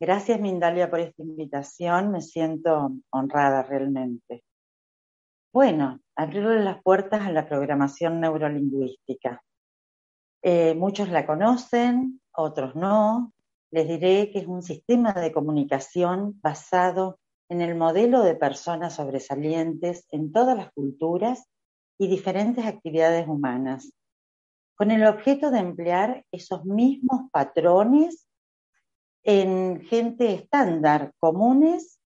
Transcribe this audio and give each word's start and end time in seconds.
Gracias 0.00 0.40
Mindalia 0.40 0.90
por 0.90 1.00
esta 1.00 1.22
invitación, 1.22 2.10
me 2.10 2.22
siento 2.22 2.92
honrada 3.10 3.62
realmente. 3.62 4.42
Bueno, 5.52 6.00
abrirle 6.16 6.64
las 6.64 6.82
puertas 6.82 7.26
a 7.26 7.30
la 7.30 7.46
programación 7.46 8.20
neurolingüística. 8.20 9.42
Eh, 10.42 10.74
muchos 10.74 11.08
la 11.08 11.24
conocen, 11.24 12.20
otros 12.32 12.74
no. 12.74 13.32
Les 13.70 13.86
diré 13.86 14.30
que 14.30 14.40
es 14.40 14.46
un 14.46 14.62
sistema 14.62 15.12
de 15.12 15.32
comunicación 15.32 16.38
basado 16.42 17.18
en 17.48 17.60
el 17.60 17.74
modelo 17.74 18.22
de 18.22 18.34
personas 18.34 18.94
sobresalientes 18.96 20.06
en 20.10 20.32
todas 20.32 20.56
las 20.56 20.72
culturas 20.72 21.48
y 21.98 22.08
diferentes 22.08 22.66
actividades 22.66 23.28
humanas, 23.28 23.92
con 24.74 24.90
el 24.90 25.06
objeto 25.06 25.50
de 25.50 25.60
emplear 25.60 26.24
esos 26.32 26.64
mismos 26.64 27.30
patrones 27.30 28.26
en 29.22 29.82
gente 29.82 30.34
estándar, 30.34 31.12
comunes 31.18 32.00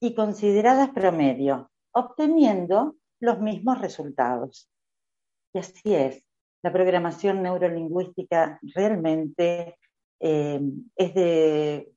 y 0.00 0.14
consideradas 0.14 0.90
promedio, 0.90 1.70
obteniendo 1.92 2.96
los 3.20 3.40
mismos 3.40 3.80
resultados. 3.80 4.68
Y 5.52 5.58
así 5.58 5.94
es, 5.94 6.25
la 6.66 6.72
programación 6.72 7.42
neurolingüística 7.42 8.58
realmente 8.74 9.78
eh, 10.18 10.60
es 10.96 11.14
de 11.14 11.92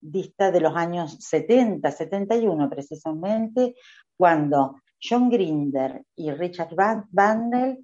dista 0.00 0.52
de 0.52 0.60
los 0.60 0.76
años 0.76 1.16
70, 1.18 1.90
71 1.90 2.70
precisamente, 2.70 3.74
cuando 4.16 4.76
John 5.02 5.28
Grinder 5.28 6.04
y 6.14 6.30
Richard 6.30 6.76
Bandler, 7.10 7.80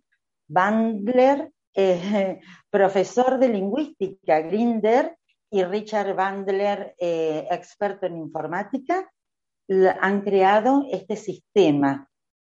Bandler 0.46 1.50
eh, 1.74 2.40
profesor 2.70 3.40
de 3.40 3.48
lingüística, 3.48 4.40
Grinder 4.42 5.16
y 5.50 5.64
Richard 5.64 6.14
Bandler, 6.14 6.94
eh, 6.96 7.48
experto 7.50 8.06
en 8.06 8.18
informática, 8.18 9.10
han 10.00 10.20
creado 10.20 10.84
este 10.92 11.16
sistema, 11.16 12.08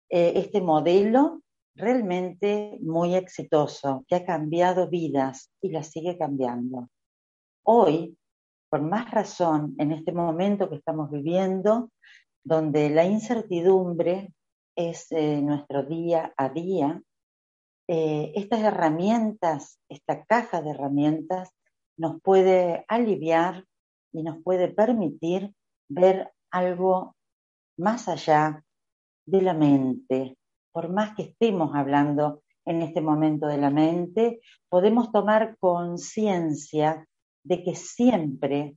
eh, 0.09 0.35
este 0.37 0.61
modelo 0.61 1.41
realmente 1.75 2.79
muy 2.81 3.15
exitoso, 3.15 4.05
que 4.09 4.17
ha 4.17 4.25
cambiado 4.25 4.89
vidas 4.89 5.51
y 5.61 5.71
las 5.71 5.89
sigue 5.89 6.17
cambiando. 6.17 6.89
Hoy, 7.65 8.17
con 8.71 8.89
más 8.89 9.11
razón, 9.11 9.75
en 9.79 9.93
este 9.93 10.13
momento 10.13 10.69
que 10.69 10.77
estamos 10.77 11.11
viviendo, 11.11 11.91
donde 12.45 12.91
la 12.91 13.05
incertidumbre 13.05 14.33
es 14.77 15.11
eh, 15.11 15.41
nuestro 15.41 15.85
día 15.85 16.33
a 16.37 16.49
día, 16.49 17.03
eh, 17.89 18.33
estas 18.35 18.61
herramientas, 18.61 19.79
esta 19.89 20.25
caja 20.25 20.63
de 20.63 20.71
herramientas, 20.71 21.51
nos 21.97 22.21
puede 22.23 22.85
aliviar 22.89 23.65
y 24.13 24.23
nos 24.23 24.43
puede 24.43 24.69
permitir 24.69 25.55
ver 25.89 26.33
algo 26.51 27.15
más 27.77 28.09
allá 28.09 28.65
de 29.27 29.43
la 29.43 29.55
mente, 29.55 30.37
por 30.75 30.91
más 30.91 31.15
que 31.15 31.23
estemos 31.23 31.73
hablando 31.77 32.43
en 32.65 32.83
este 32.83 33.01
momento 33.01 33.47
de 33.47 33.59
la 33.59 33.71
mente, 33.71 34.41
podemos 34.69 35.13
tomar 35.13 35.57
conciencia 35.61 37.07
de 37.45 37.63
que 37.63 37.77
siempre 37.77 38.77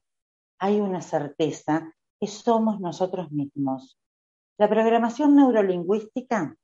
hay 0.59 0.79
una 0.79 1.01
certeza 1.01 1.91
que 2.19 2.27
somos 2.27 2.79
nosotros 2.79 3.31
mismos. 3.31 3.99
La 4.59 4.69
programación 4.69 5.35
neurolingüística 5.35 6.55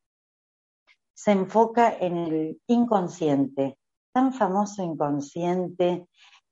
se 1.15 1.31
enfoca 1.31 1.97
en 1.99 2.17
el 2.17 2.61
inconsciente, 2.67 3.79
tan 4.13 4.33
famoso 4.33 4.83
inconsciente 4.83 6.07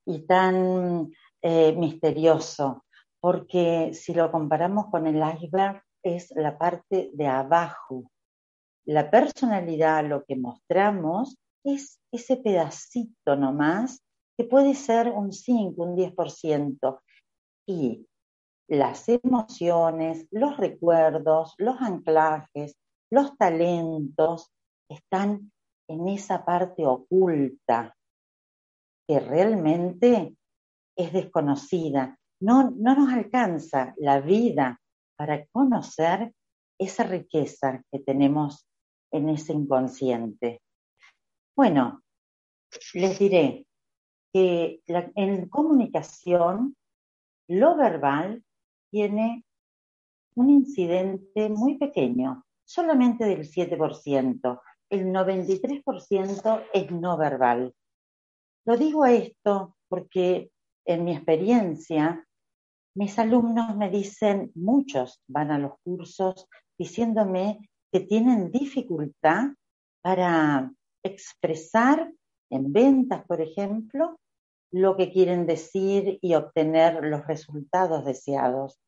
y 0.08 0.26
tan 0.26 1.12
eh, 1.44 1.74
misterioso, 1.74 2.84
porque 3.20 3.92
si 3.94 4.16
lo 4.16 4.32
comparamos 4.32 4.88
con 4.88 5.06
el 5.06 5.18
iceberg, 5.18 5.84
es 6.02 6.34
la 6.36 6.58
parte 6.58 7.12
de 7.14 7.28
abajo 7.28 8.10
la 8.86 9.10
personalidad, 9.10 10.06
lo 10.06 10.24
que 10.26 10.36
mostramos, 10.36 11.38
es 11.64 12.00
ese 12.12 12.38
pedacito 12.38 13.36
nomás, 13.36 14.02
que 14.38 14.46
puede 14.46 14.74
ser 14.74 15.10
un 15.10 15.32
5, 15.32 15.84
un 15.84 15.96
10%. 15.96 17.00
Y 17.68 18.08
las 18.68 19.08
emociones, 19.10 20.28
los 20.32 20.58
recuerdos, 20.58 21.54
los 21.58 21.80
anclajes, 21.82 22.76
los 23.12 23.38
talentos 23.38 24.52
están 24.90 25.52
en 25.88 26.08
esa 26.08 26.44
parte 26.46 26.86
oculta 26.86 27.96
que 29.08 29.20
realmente 29.20 30.36
es 30.96 31.14
desconocida. 31.14 32.18
No, 32.42 32.72
no 32.72 32.96
nos 32.96 33.14
alcanza 33.14 33.94
la 33.98 34.20
vida 34.22 34.80
para 35.18 35.46
conocer 35.48 36.34
esa 36.80 37.04
riqueza 37.04 37.84
que 37.92 38.00
tenemos 38.00 38.66
en 39.12 39.30
ese 39.30 39.54
inconsciente? 39.54 40.62
Bueno, 41.56 42.04
les 42.94 43.20
diré 43.20 43.66
que 44.34 44.82
en 44.88 45.50
comunicación 45.50 46.76
lo 47.48 47.76
verbal 47.76 48.44
tiene 48.90 49.46
un 50.36 50.50
incidente 50.50 51.50
muy 51.50 51.78
pequeño, 51.78 52.46
solamente 52.64 53.26
del 53.26 53.42
7%. 53.42 54.62
El 54.90 55.08
93% 55.08 56.64
es 56.74 56.92
no 56.92 57.18
verbal. 57.18 57.74
Lo 58.66 58.78
digo 58.78 59.06
esto 59.06 59.76
porque 59.88 60.52
en 60.86 61.04
mi 61.04 61.14
experiencia, 61.14 62.26
mis 62.96 63.18
alumnos 63.20 63.76
me 63.76 63.90
dicen, 63.90 64.52
muchos 64.56 65.22
van 65.28 65.52
a 65.52 65.60
los 65.60 65.74
cursos 65.84 66.48
diciéndome 66.78 67.70
que 67.92 68.00
tienen 68.02 68.52
dificultad 68.52 69.50
para 70.02 70.72
expresar 71.04 72.12
en 72.50 72.74
ventas, 72.74 73.26
por 73.26 73.42
ejemplo, 73.42 74.20
lo 74.72 74.96
que 74.96 75.12
quieren 75.12 75.46
decir 75.46 76.18
y 76.22 76.36
obtener 76.36 77.04
los 77.04 77.26
resultados 77.28 78.06
deseados. 78.06 78.80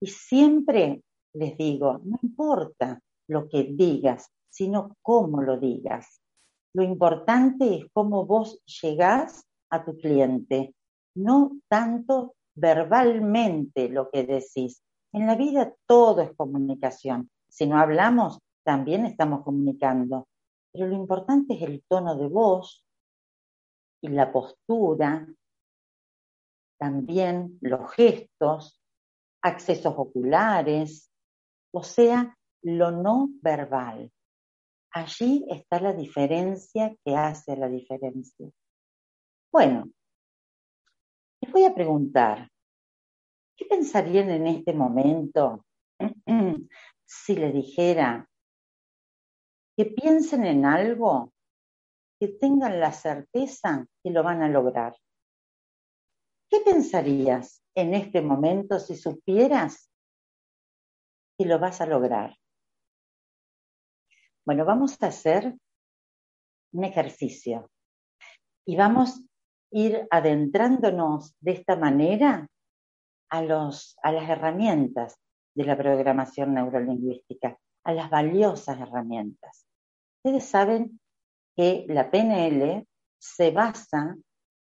Y 0.00 0.06
siempre 0.06 1.02
les 1.34 1.56
digo, 1.58 2.00
no 2.04 2.18
importa 2.22 3.00
lo 3.28 3.48
que 3.48 3.64
digas, 3.64 4.30
sino 4.48 4.96
cómo 5.02 5.42
lo 5.42 5.58
digas. 5.58 6.20
Lo 6.74 6.82
importante 6.82 7.76
es 7.76 7.86
cómo 7.92 8.26
vos 8.26 8.60
llegás 8.82 9.44
a 9.70 9.84
tu 9.84 9.96
cliente, 9.98 10.74
no 11.14 11.52
tanto 11.68 12.34
verbalmente 12.54 13.88
lo 13.88 14.10
que 14.10 14.24
decís. 14.24 14.82
En 15.12 15.26
la 15.26 15.34
vida 15.34 15.74
todo 15.86 16.22
es 16.22 16.34
comunicación. 16.36 17.30
Si 17.48 17.66
no 17.66 17.78
hablamos, 17.78 18.38
también 18.66 19.06
estamos 19.06 19.44
comunicando. 19.44 20.28
Pero 20.72 20.88
lo 20.88 20.96
importante 20.96 21.54
es 21.54 21.62
el 21.62 21.84
tono 21.88 22.16
de 22.16 22.26
voz 22.26 22.84
y 24.02 24.08
la 24.08 24.32
postura, 24.32 25.26
también 26.76 27.58
los 27.62 27.92
gestos, 27.92 28.82
accesos 29.40 29.94
oculares, 29.96 31.12
o 31.72 31.84
sea, 31.84 32.36
lo 32.62 32.90
no 32.90 33.28
verbal. 33.40 34.10
Allí 34.90 35.46
está 35.48 35.80
la 35.80 35.92
diferencia 35.92 36.94
que 37.04 37.14
hace 37.14 37.56
la 37.56 37.68
diferencia. 37.68 38.50
Bueno, 39.52 39.88
les 41.40 41.52
voy 41.52 41.64
a 41.64 41.74
preguntar, 41.74 42.50
¿qué 43.56 43.64
pensarían 43.66 44.28
en 44.30 44.48
este 44.48 44.72
momento 44.72 45.64
si 47.06 47.36
le 47.36 47.52
dijera 47.52 48.28
que 49.76 49.86
piensen 49.86 50.44
en 50.44 50.64
algo, 50.64 51.32
que 52.18 52.28
tengan 52.28 52.80
la 52.80 52.92
certeza 52.92 53.86
que 54.02 54.10
lo 54.10 54.22
van 54.22 54.42
a 54.42 54.48
lograr? 54.48 54.96
¿Qué 56.48 56.60
pensarías 56.60 57.62
en 57.74 57.94
este 57.94 58.22
momento 58.22 58.78
si 58.78 58.96
supieras 58.96 59.90
que 61.38 61.44
lo 61.44 61.58
vas 61.58 61.80
a 61.80 61.86
lograr? 61.86 62.36
Bueno, 64.46 64.64
vamos 64.64 64.96
a 65.02 65.08
hacer 65.08 65.54
un 66.72 66.84
ejercicio 66.84 67.70
y 68.64 68.76
vamos 68.76 69.26
ir 69.70 70.06
adentrándonos 70.10 71.36
de 71.40 71.52
esta 71.52 71.76
manera 71.76 72.48
a, 73.30 73.42
los, 73.42 73.96
a 74.02 74.12
las 74.12 74.28
herramientas 74.28 75.18
de 75.54 75.64
la 75.64 75.76
programación 75.76 76.54
neurolingüística, 76.54 77.58
a 77.84 77.92
las 77.92 78.08
valiosas 78.10 78.80
herramientas. 78.80 79.65
Ustedes 80.26 80.48
saben 80.48 81.00
que 81.56 81.86
la 81.86 82.10
PNL 82.10 82.84
se 83.16 83.52
basa 83.52 84.16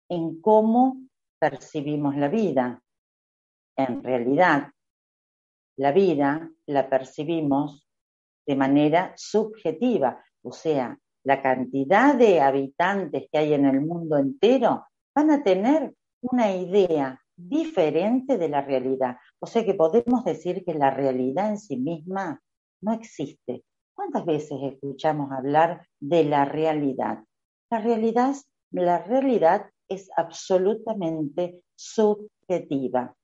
en 0.07 0.39
cómo 0.39 1.01
percibimos 1.39 2.15
la 2.15 2.27
vida. 2.27 2.79
En 3.75 4.03
realidad, 4.03 4.71
la 5.77 5.91
vida 5.91 6.51
la 6.67 6.87
percibimos 6.87 7.89
de 8.45 8.55
manera 8.55 9.13
subjetiva, 9.15 10.23
o 10.43 10.51
sea, 10.51 10.95
la 11.23 11.41
cantidad 11.41 12.13
de 12.13 12.39
habitantes 12.39 13.27
que 13.31 13.39
hay 13.39 13.55
en 13.55 13.65
el 13.65 13.81
mundo 13.81 14.19
entero, 14.19 14.85
van 15.15 15.31
a 15.31 15.41
tener 15.41 15.91
una 16.21 16.55
idea 16.55 17.19
diferente 17.35 18.37
de 18.37 18.47
la 18.47 18.61
realidad. 18.61 19.17
O 19.39 19.47
sea 19.47 19.65
que 19.65 19.73
podemos 19.73 20.23
decir 20.23 20.63
que 20.63 20.75
la 20.75 20.91
realidad 20.91 21.49
en 21.49 21.57
sí 21.57 21.77
misma 21.77 22.43
no 22.79 22.93
existe. 22.93 23.63
¿Cuántas 23.97 24.25
veces 24.25 24.59
escuchamos 24.61 25.31
hablar 25.31 25.87
de 25.99 26.23
la 26.23 26.45
realidad? 26.45 27.23
La 27.71 27.79
realidad, 27.79 28.35
la 28.69 28.99
realidad 28.99 29.71
es 29.89 30.11
absolutamente 30.15 31.63
subjetiva. 31.75 33.15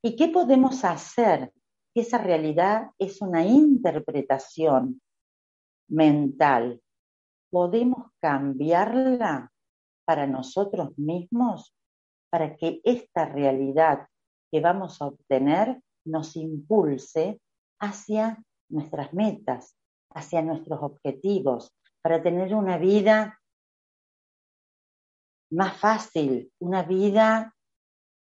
¿Y 0.00 0.14
qué 0.14 0.28
podemos 0.28 0.84
hacer? 0.84 1.52
Esa 1.92 2.18
realidad 2.18 2.92
es 3.00 3.20
una 3.20 3.44
interpretación 3.44 5.02
mental, 5.88 6.80
podemos 7.50 8.12
cambiarla 8.20 9.50
para 10.04 10.28
nosotros 10.28 10.96
mismos, 10.96 11.74
para 12.30 12.54
que 12.54 12.80
esta 12.84 13.26
realidad 13.26 14.06
que 14.52 14.60
vamos 14.60 15.02
a 15.02 15.06
obtener 15.06 15.82
nos 16.04 16.36
impulse 16.36 17.40
hacia 17.80 18.40
nuestras 18.72 19.12
metas, 19.14 19.76
hacia 20.10 20.42
nuestros 20.42 20.82
objetivos, 20.82 21.74
para 22.02 22.22
tener 22.22 22.54
una 22.54 22.78
vida 22.78 23.40
más 25.50 25.76
fácil, 25.76 26.52
una 26.58 26.82
vida 26.82 27.54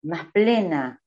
más 0.02 0.30
plena, 0.32 1.00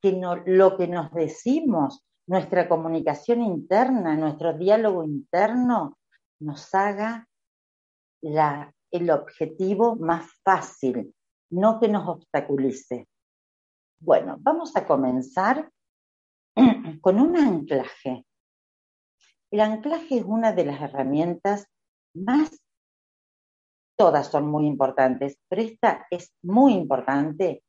que 0.00 0.20
lo 0.46 0.76
que 0.76 0.86
nos 0.86 1.12
decimos 1.12 2.04
nuestra 2.28 2.68
comunicación 2.68 3.42
interna, 3.42 4.16
nuestro 4.16 4.52
diálogo 4.52 5.02
interno, 5.02 5.98
nos 6.40 6.74
haga 6.74 7.26
el 8.22 9.10
objetivo 9.10 9.96
más 9.96 10.30
fácil, 10.44 11.14
no 11.50 11.80
que 11.80 11.88
nos 11.88 12.06
obstaculice. 12.06 13.08
Bueno, 14.00 14.36
vamos 14.40 14.76
a 14.76 14.86
comenzar 14.86 15.70
con 17.00 17.18
un 17.18 17.36
anclaje. 17.36 18.26
El 19.50 19.60
anclaje 19.60 20.18
es 20.18 20.24
una 20.24 20.52
de 20.52 20.66
las 20.66 20.80
herramientas 20.80 21.66
más, 22.14 22.62
todas 23.96 24.28
son 24.28 24.46
muy 24.50 24.66
importantes, 24.66 25.38
pero 25.48 25.62
esta 25.62 26.06
es 26.10 26.32
muy 26.42 26.74
importante 26.74 27.62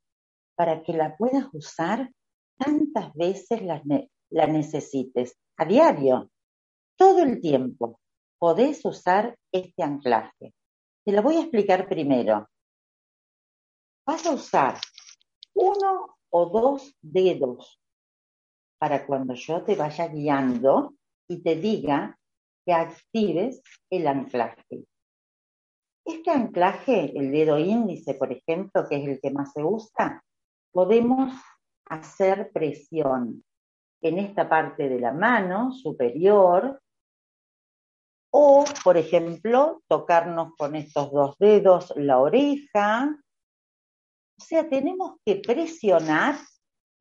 para 0.55 0.83
que 0.83 0.93
la 0.93 1.15
puedas 1.15 1.47
usar 1.53 2.11
tantas 2.57 3.13
veces 3.13 3.61
las, 3.61 3.81
la 4.29 4.47
necesites 4.47 5.37
a 5.57 5.65
diario, 5.65 6.29
todo 6.97 7.23
el 7.23 7.39
tiempo, 7.39 8.01
podés 8.37 8.83
usar 8.83 9.37
este 9.51 9.83
anclaje. 9.83 10.53
Te 11.05 11.13
lo 11.13 11.21
voy 11.21 11.37
a 11.37 11.41
explicar 11.41 11.87
primero. 11.87 12.49
Vas 14.05 14.25
a 14.25 14.31
usar 14.31 14.79
uno 15.53 16.17
o 16.29 16.45
dos 16.47 16.93
dedos 17.01 17.81
para 18.77 19.05
cuando 19.05 19.33
yo 19.33 19.63
te 19.63 19.75
vaya 19.75 20.07
guiando 20.07 20.95
y 21.29 21.41
te 21.41 21.55
diga 21.55 22.17
que 22.65 22.73
actives 22.73 23.61
el 23.89 24.07
anclaje. 24.07 24.85
Este 26.03 26.31
anclaje, 26.31 27.17
el 27.17 27.31
dedo 27.31 27.59
índice, 27.59 28.15
por 28.15 28.31
ejemplo, 28.31 28.87
que 28.89 28.97
es 28.97 29.07
el 29.07 29.21
que 29.21 29.31
más 29.31 29.53
se 29.53 29.63
usa, 29.63 30.23
podemos 30.71 31.33
hacer 31.85 32.51
presión 32.51 33.43
en 34.01 34.17
esta 34.17 34.49
parte 34.49 34.89
de 34.89 34.99
la 34.99 35.13
mano 35.13 35.71
superior 35.71 36.81
o, 38.31 38.63
por 38.83 38.97
ejemplo, 38.97 39.81
tocarnos 39.87 40.55
con 40.55 40.75
estos 40.75 41.11
dos 41.11 41.35
dedos 41.37 41.93
la 41.95 42.19
oreja. 42.19 43.15
O 44.39 44.43
sea, 44.43 44.69
tenemos 44.69 45.17
que 45.25 45.35
presionar 45.35 46.35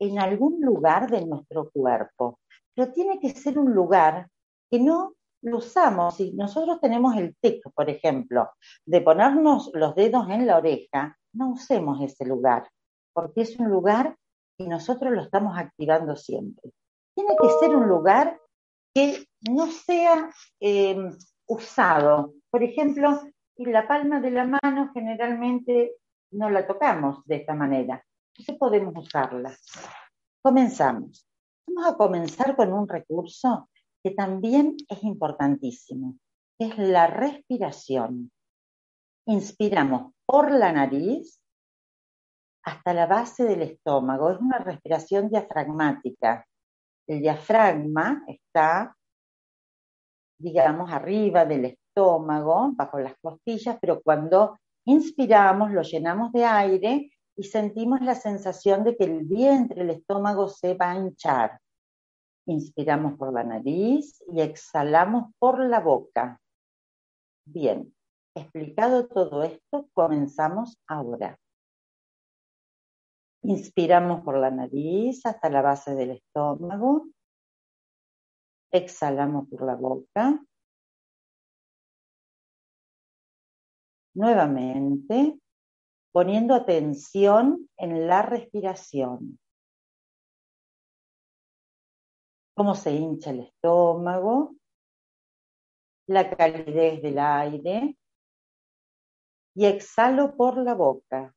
en 0.00 0.18
algún 0.18 0.60
lugar 0.60 1.10
de 1.10 1.24
nuestro 1.24 1.70
cuerpo, 1.70 2.40
pero 2.78 2.92
tiene 2.92 3.18
que 3.18 3.30
ser 3.30 3.58
un 3.58 3.74
lugar 3.74 4.28
que 4.70 4.78
no 4.78 5.14
lo 5.42 5.56
usamos. 5.58 6.16
Si 6.16 6.32
nosotros 6.34 6.80
tenemos 6.80 7.16
el 7.16 7.34
tic, 7.40 7.62
por 7.74 7.90
ejemplo, 7.90 8.50
de 8.86 9.00
ponernos 9.00 9.72
los 9.74 9.96
dedos 9.96 10.28
en 10.30 10.46
la 10.46 10.58
oreja, 10.58 11.18
no 11.32 11.50
usemos 11.50 12.00
ese 12.00 12.24
lugar, 12.24 12.70
porque 13.12 13.40
es 13.40 13.58
un 13.58 13.68
lugar 13.68 14.16
y 14.56 14.68
nosotros 14.68 15.12
lo 15.12 15.22
estamos 15.22 15.58
activando 15.58 16.14
siempre 16.14 16.72
tiene 17.18 17.34
que 17.36 17.48
ser 17.58 17.74
un 17.74 17.88
lugar 17.88 18.40
que 18.94 19.26
no 19.50 19.66
sea 19.66 20.30
em, 20.60 21.12
usado. 21.48 22.34
Por 22.48 22.62
ejemplo, 22.62 23.20
la 23.56 23.88
palma 23.88 24.20
de 24.20 24.30
la 24.30 24.46
mano 24.46 24.92
generalmente 24.94 25.96
no 26.30 26.48
la 26.48 26.64
tocamos 26.64 27.24
de 27.26 27.36
esta 27.36 27.54
manera. 27.54 28.04
Entonces 28.32 28.56
podemos 28.56 28.94
usarla. 28.96 29.52
Comenzamos. 30.40 31.27
Vamos 31.68 31.92
a 31.92 31.96
comenzar 31.96 32.56
con 32.56 32.72
un 32.72 32.88
recurso 32.88 33.68
que 34.02 34.12
también 34.12 34.76
es 34.88 35.02
importantísimo, 35.04 36.16
que 36.58 36.66
es 36.66 36.78
la 36.78 37.06
respiración. 37.06 38.32
Inspiramos 39.26 40.14
por 40.24 40.50
la 40.50 40.72
nariz 40.72 41.42
hasta 42.64 42.94
la 42.94 43.06
base 43.06 43.44
del 43.44 43.62
estómago. 43.62 44.30
Es 44.30 44.38
una 44.40 44.58
respiración 44.58 45.28
diafragmática. 45.28 46.46
El 47.06 47.20
diafragma 47.20 48.24
está, 48.26 48.96
digamos, 50.40 50.90
arriba 50.90 51.44
del 51.44 51.66
estómago, 51.66 52.72
bajo 52.76 52.98
las 52.98 53.14
costillas, 53.20 53.76
pero 53.78 54.00
cuando 54.00 54.58
inspiramos 54.86 55.70
lo 55.72 55.82
llenamos 55.82 56.32
de 56.32 56.44
aire 56.46 57.10
y 57.38 57.44
sentimos 57.44 58.00
la 58.00 58.16
sensación 58.16 58.82
de 58.82 58.96
que 58.96 59.04
el 59.04 59.24
vientre, 59.24 59.82
el 59.82 59.90
estómago 59.90 60.48
se 60.48 60.74
va 60.74 60.90
a 60.90 60.96
hinchar. 60.96 61.60
Inspiramos 62.46 63.16
por 63.16 63.32
la 63.32 63.44
nariz 63.44 64.20
y 64.26 64.40
exhalamos 64.40 65.32
por 65.38 65.64
la 65.64 65.78
boca. 65.78 66.40
Bien, 67.44 67.94
explicado 68.34 69.06
todo 69.06 69.44
esto, 69.44 69.88
comenzamos 69.92 70.80
ahora. 70.88 71.38
Inspiramos 73.42 74.24
por 74.24 74.36
la 74.36 74.50
nariz 74.50 75.24
hasta 75.24 75.48
la 75.48 75.62
base 75.62 75.94
del 75.94 76.10
estómago. 76.10 77.06
Exhalamos 78.72 79.48
por 79.48 79.64
la 79.64 79.76
boca. 79.76 80.44
Nuevamente, 84.14 85.38
poniendo 86.12 86.54
atención 86.54 87.68
en 87.76 88.06
la 88.06 88.22
respiración. 88.22 89.38
Cómo 92.54 92.74
se 92.74 92.92
hincha 92.92 93.30
el 93.30 93.40
estómago, 93.40 94.56
la 96.08 96.28
calidez 96.34 97.02
del 97.02 97.18
aire 97.18 97.96
y 99.54 99.66
exhalo 99.66 100.36
por 100.36 100.56
la 100.56 100.74
boca. 100.74 101.34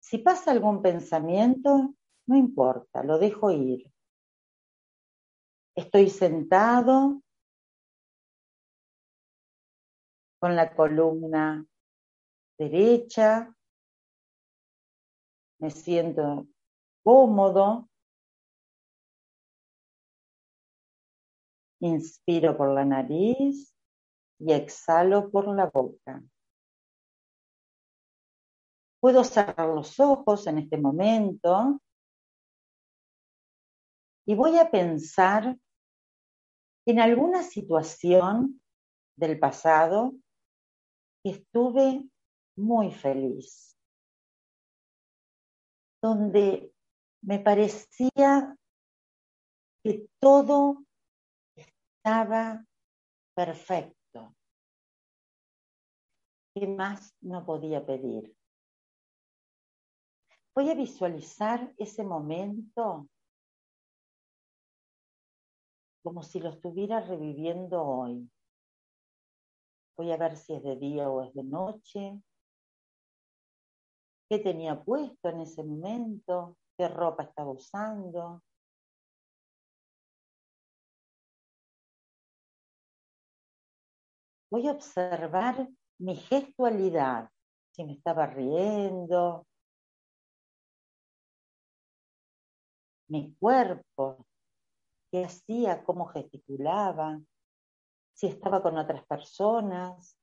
Si 0.00 0.18
pasa 0.18 0.50
algún 0.50 0.82
pensamiento, 0.82 1.94
no 2.26 2.36
importa, 2.36 3.02
lo 3.02 3.18
dejo 3.18 3.50
ir. 3.50 3.90
Estoy 5.74 6.10
sentado 6.10 7.22
con 10.40 10.56
la 10.56 10.74
columna 10.74 11.64
derecha, 12.60 13.56
me 15.60 15.70
siento 15.70 16.46
cómodo, 17.02 17.88
inspiro 21.80 22.58
por 22.58 22.74
la 22.74 22.84
nariz 22.84 23.74
y 24.38 24.52
exhalo 24.52 25.30
por 25.30 25.48
la 25.48 25.70
boca. 25.70 26.22
Puedo 29.00 29.24
cerrar 29.24 29.68
los 29.68 29.98
ojos 29.98 30.46
en 30.46 30.58
este 30.58 30.76
momento. 30.76 31.80
Y 34.26 34.34
voy 34.34 34.58
a 34.58 34.70
pensar 34.70 35.56
en 36.84 37.00
alguna 37.00 37.42
situación 37.42 38.60
del 39.16 39.38
pasado 39.38 40.12
que 41.22 41.30
estuve 41.30 42.10
muy 42.56 42.92
feliz, 42.92 43.76
donde 46.02 46.72
me 47.22 47.38
parecía 47.38 48.56
que 49.82 50.08
todo 50.18 50.84
estaba 51.54 52.64
perfecto. 53.34 54.34
¿Qué 56.54 56.66
más 56.66 57.14
no 57.20 57.44
podía 57.44 57.84
pedir? 57.84 58.34
Voy 60.54 60.68
a 60.68 60.74
visualizar 60.74 61.72
ese 61.78 62.04
momento 62.04 63.08
como 66.02 66.22
si 66.22 66.40
lo 66.40 66.50
estuviera 66.50 67.00
reviviendo 67.00 67.82
hoy. 67.82 68.30
Voy 69.96 70.12
a 70.12 70.16
ver 70.16 70.36
si 70.36 70.54
es 70.54 70.62
de 70.62 70.76
día 70.76 71.08
o 71.08 71.22
es 71.22 71.32
de 71.34 71.44
noche. 71.44 72.20
¿Qué 74.30 74.38
tenía 74.38 74.80
puesto 74.80 75.28
en 75.28 75.40
ese 75.40 75.64
momento? 75.64 76.56
¿Qué 76.78 76.86
ropa 76.86 77.24
estaba 77.24 77.50
usando? 77.50 78.44
Voy 84.52 84.68
a 84.68 84.70
observar 84.70 85.68
mi 85.98 86.14
gestualidad, 86.14 87.28
si 87.72 87.84
me 87.84 87.94
estaba 87.94 88.26
riendo, 88.26 89.48
mi 93.08 93.34
cuerpo, 93.34 94.28
qué 95.10 95.24
hacía, 95.24 95.82
cómo 95.82 96.06
gesticulaba, 96.06 97.20
si 98.14 98.28
estaba 98.28 98.62
con 98.62 98.78
otras 98.78 99.04
personas, 99.06 100.19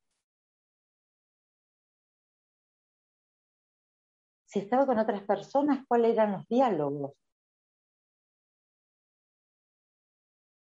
si 4.57 4.63
estaba 4.63 4.87
con 4.87 4.97
otras 4.97 5.21
personas, 5.21 5.85
cuáles 5.87 6.13
eran 6.13 6.31
los 6.31 6.47
diálogos. 6.47 7.13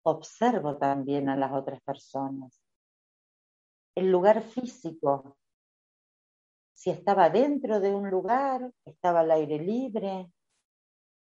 Observo 0.04 0.78
también 0.78 1.30
a 1.30 1.38
las 1.38 1.54
otras 1.54 1.82
personas. 1.82 2.62
El 3.96 4.12
lugar 4.12 4.42
físico, 4.42 5.38
si 6.74 6.90
estaba 6.90 7.30
dentro 7.30 7.80
de 7.80 7.96
un 7.96 8.10
lugar, 8.10 8.74
estaba 8.84 9.22
al 9.22 9.32
aire 9.32 9.58
libre, 9.58 10.34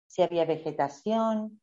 si 0.07 0.21
había 0.21 0.45
vegetación, 0.45 1.61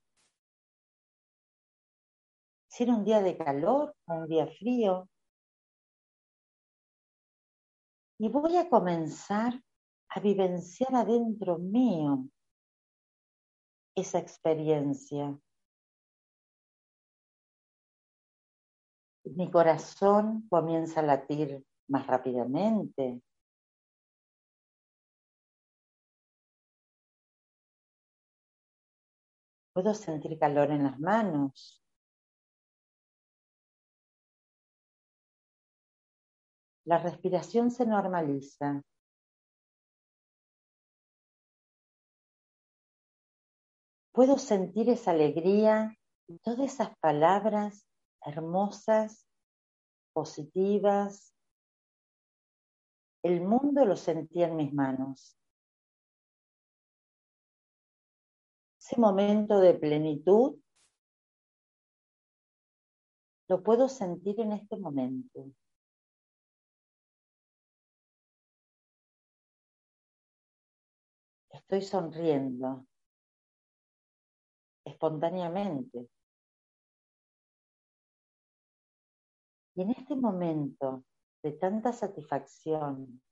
si 2.68 2.82
era 2.82 2.94
un 2.94 3.04
día 3.06 3.22
de 3.22 3.38
calor 3.38 3.96
o 4.04 4.14
un 4.16 4.28
día 4.28 4.46
frío. 4.46 5.08
Y 8.18 8.28
voy 8.28 8.58
a 8.58 8.68
comenzar 8.68 9.62
a 10.10 10.20
vivenciar 10.20 10.94
adentro 10.94 11.58
mío 11.58 12.28
esa 13.94 14.18
experiencia. 14.18 15.38
Mi 19.24 19.50
corazón 19.50 20.48
comienza 20.48 21.00
a 21.00 21.04
latir 21.04 21.64
más 21.88 22.06
rápidamente. 22.06 23.22
Puedo 29.72 29.94
sentir 29.94 30.38
calor 30.38 30.72
en 30.72 30.84
las 30.84 30.98
manos. 30.98 31.80
La 36.84 36.98
respiración 36.98 37.70
se 37.70 37.86
normaliza. 37.86 38.82
Puedo 44.20 44.36
sentir 44.36 44.90
esa 44.90 45.12
alegría 45.12 45.96
y 46.28 46.36
todas 46.40 46.74
esas 46.74 46.94
palabras 46.98 47.86
hermosas, 48.20 49.26
positivas. 50.12 51.34
El 53.22 53.40
mundo 53.40 53.86
lo 53.86 53.96
sentía 53.96 54.48
en 54.48 54.56
mis 54.56 54.74
manos. 54.74 55.38
ese 58.78 59.00
momento 59.00 59.58
de 59.58 59.72
plenitud 59.72 60.60
lo 63.48 63.62
puedo 63.62 63.88
sentir 63.88 64.38
en 64.38 64.52
este 64.52 64.76
momento. 64.76 65.50
Estoy 71.48 71.80
sonriendo 71.80 72.86
espontáneamente. 74.84 76.08
Y 79.74 79.82
en 79.82 79.90
este 79.90 80.16
momento 80.16 81.04
de 81.42 81.52
tanta 81.52 81.92
satisfacción, 81.92 83.22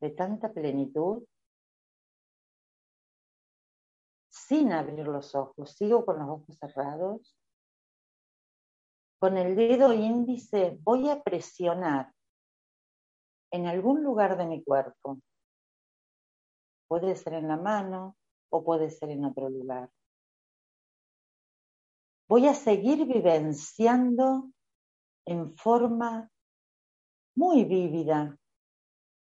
de 0.00 0.10
tanta 0.10 0.52
plenitud, 0.52 1.24
sin 4.28 4.72
abrir 4.72 5.06
los 5.06 5.34
ojos, 5.34 5.72
sigo 5.72 6.04
con 6.04 6.18
los 6.18 6.28
ojos 6.28 6.58
cerrados. 6.58 7.36
Con 9.18 9.38
el 9.38 9.54
dedo 9.54 9.92
índice 9.92 10.78
voy 10.82 11.08
a 11.08 11.22
presionar 11.22 12.12
en 13.52 13.66
algún 13.66 14.02
lugar 14.02 14.36
de 14.36 14.46
mi 14.46 14.62
cuerpo. 14.64 15.20
Puede 16.92 17.16
ser 17.16 17.32
en 17.32 17.48
la 17.48 17.56
mano 17.56 18.18
o 18.50 18.62
puede 18.62 18.90
ser 18.90 19.08
en 19.08 19.24
otro 19.24 19.48
lugar. 19.48 19.90
Voy 22.28 22.46
a 22.46 22.52
seguir 22.52 23.06
vivenciando 23.06 24.50
en 25.24 25.56
forma 25.56 26.30
muy 27.34 27.64
vívida, 27.64 28.38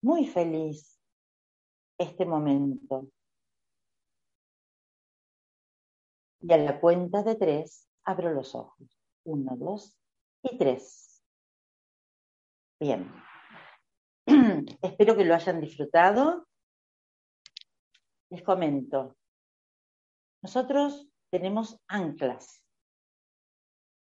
muy 0.02 0.28
feliz 0.28 1.02
este 1.98 2.26
momento. 2.26 3.08
Y 6.42 6.52
a 6.52 6.58
la 6.58 6.82
cuenta 6.82 7.24
de 7.24 7.36
tres 7.36 7.88
abro 8.04 8.34
los 8.34 8.54
ojos. 8.54 9.00
Uno, 9.24 9.56
dos 9.56 9.98
y 10.44 10.58
tres. 10.58 11.24
Bien. 12.82 13.10
Espero 14.82 15.16
que 15.16 15.24
lo 15.24 15.36
hayan 15.36 15.62
disfrutado. 15.62 16.46
Les 18.36 18.44
comento, 18.44 19.16
nosotros 20.44 21.08
tenemos 21.32 21.80
anclas. 21.88 22.62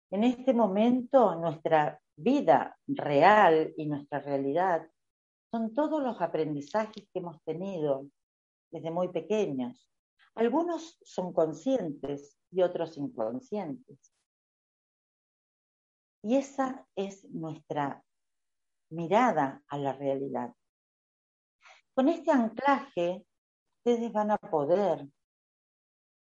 En 0.09 0.23
este 0.23 0.53
momento 0.53 1.35
nuestra 1.35 1.99
vida 2.15 2.79
real 2.87 3.73
y 3.75 3.87
nuestra 3.87 4.19
realidad 4.19 4.89
son 5.51 5.73
todos 5.73 6.01
los 6.01 6.21
aprendizajes 6.21 7.09
que 7.11 7.19
hemos 7.19 7.43
tenido 7.43 8.07
desde 8.71 8.89
muy 8.89 9.09
pequeños. 9.09 9.91
Algunos 10.35 10.97
son 11.03 11.33
conscientes 11.33 12.39
y 12.51 12.61
otros 12.61 12.95
inconscientes. 12.95 14.13
Y 16.23 16.37
esa 16.37 16.87
es 16.95 17.25
nuestra 17.25 18.01
mirada 18.91 19.61
a 19.67 19.77
la 19.77 19.91
realidad. 19.91 20.55
Con 21.93 22.07
este 22.07 22.31
anclaje, 22.31 23.25
ustedes 23.83 24.13
van 24.13 24.31
a 24.31 24.37
poder 24.37 25.07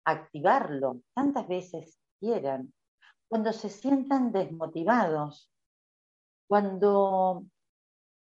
activarlo 0.05 1.01
tantas 1.13 1.47
veces 1.47 1.99
quieran, 2.19 2.73
cuando 3.29 3.53
se 3.53 3.69
sientan 3.69 4.31
desmotivados, 4.31 5.51
cuando 6.47 7.45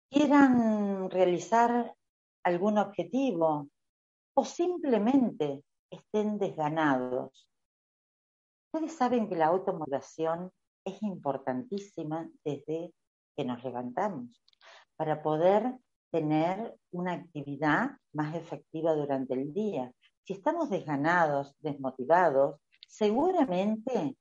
quieran 0.10 1.10
realizar 1.12 1.96
algún 2.43 2.77
objetivo 2.79 3.70
o 4.36 4.46
simplemente 4.46 5.63
estén 5.91 6.39
desganados. 6.39 7.48
Ustedes 8.72 8.98
saben 8.98 9.29
que 9.29 9.36
la 9.36 9.48
automotivación 9.48 10.51
es 10.84 11.01
importantísima 11.03 12.27
desde 12.43 12.93
que 13.36 13.46
nos 13.46 13.63
levantamos 13.63 14.43
para 14.96 15.22
poder 15.22 15.77
tener 16.13 16.77
una 16.91 17.13
actividad 17.13 17.98
más 18.13 18.36
efectiva 18.36 18.93
durante 18.93 19.34
el 19.34 19.51
día. 19.51 19.91
Si 20.24 20.34
estamos 20.34 20.70
desganados, 20.70 21.55
desmotivados, 21.60 22.62
seguramente 22.88 24.15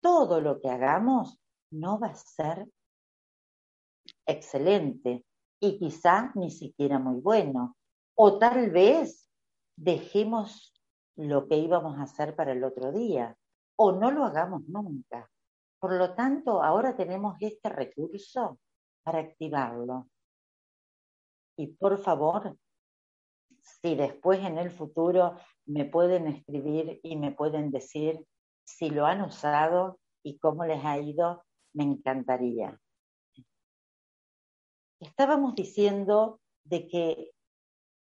todo 0.00 0.40
lo 0.40 0.58
que 0.62 0.70
hagamos 0.70 1.38
no 1.70 2.00
va 2.00 2.08
a 2.08 2.14
ser 2.14 2.66
excelente 4.26 5.26
y 5.60 5.78
quizá 5.78 6.32
ni 6.34 6.50
siquiera 6.50 6.98
muy 6.98 7.20
bueno. 7.20 7.76
O 8.14 8.38
tal 8.38 8.70
vez 8.70 9.28
dejemos 9.76 10.72
lo 11.14 11.46
que 11.46 11.58
íbamos 11.58 11.98
a 11.98 12.04
hacer 12.04 12.34
para 12.34 12.52
el 12.52 12.64
otro 12.64 12.90
día 12.90 13.36
o 13.76 13.92
no 13.92 14.10
lo 14.10 14.24
hagamos 14.24 14.66
nunca. 14.66 15.30
Por 15.78 15.92
lo 15.92 16.14
tanto, 16.14 16.62
ahora 16.62 16.96
tenemos 16.96 17.36
este 17.40 17.68
recurso 17.68 18.58
para 19.02 19.18
activarlo. 19.18 20.08
Y 21.56 21.68
por 21.68 21.98
favor, 21.98 22.56
si 23.62 23.94
después 23.94 24.40
en 24.40 24.58
el 24.58 24.70
futuro 24.70 25.36
me 25.66 25.84
pueden 25.84 26.26
escribir 26.26 27.00
y 27.02 27.16
me 27.16 27.32
pueden 27.32 27.70
decir 27.70 28.26
si 28.64 28.90
lo 28.90 29.06
han 29.06 29.22
usado 29.22 29.98
y 30.22 30.38
cómo 30.38 30.64
les 30.64 30.84
ha 30.84 30.98
ido, 30.98 31.44
me 31.74 31.84
encantaría. 31.84 32.80
Estábamos 35.00 35.54
diciendo 35.54 36.40
de 36.64 36.88
que 36.88 37.30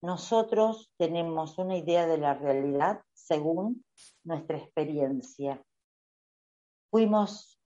nosotros 0.03 0.93
tenemos 0.99 1.59
una 1.59 1.77
idea 1.77 2.07
de 2.07 2.19
la 2.19 2.35
realidad 2.35 3.03
según 3.13 3.85
nuestra 4.23 4.59
experiencia. 4.59 5.65
Fuimos 6.91 7.61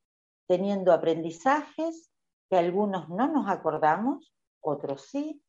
teniendo 0.49 0.93
aprendizajes 0.93 2.11
que 2.49 2.57
algunos 2.57 3.09
no 3.09 3.29
nos 3.29 3.49
acordamos, 3.49 4.35
otros 4.61 5.03
sí, 5.03 5.43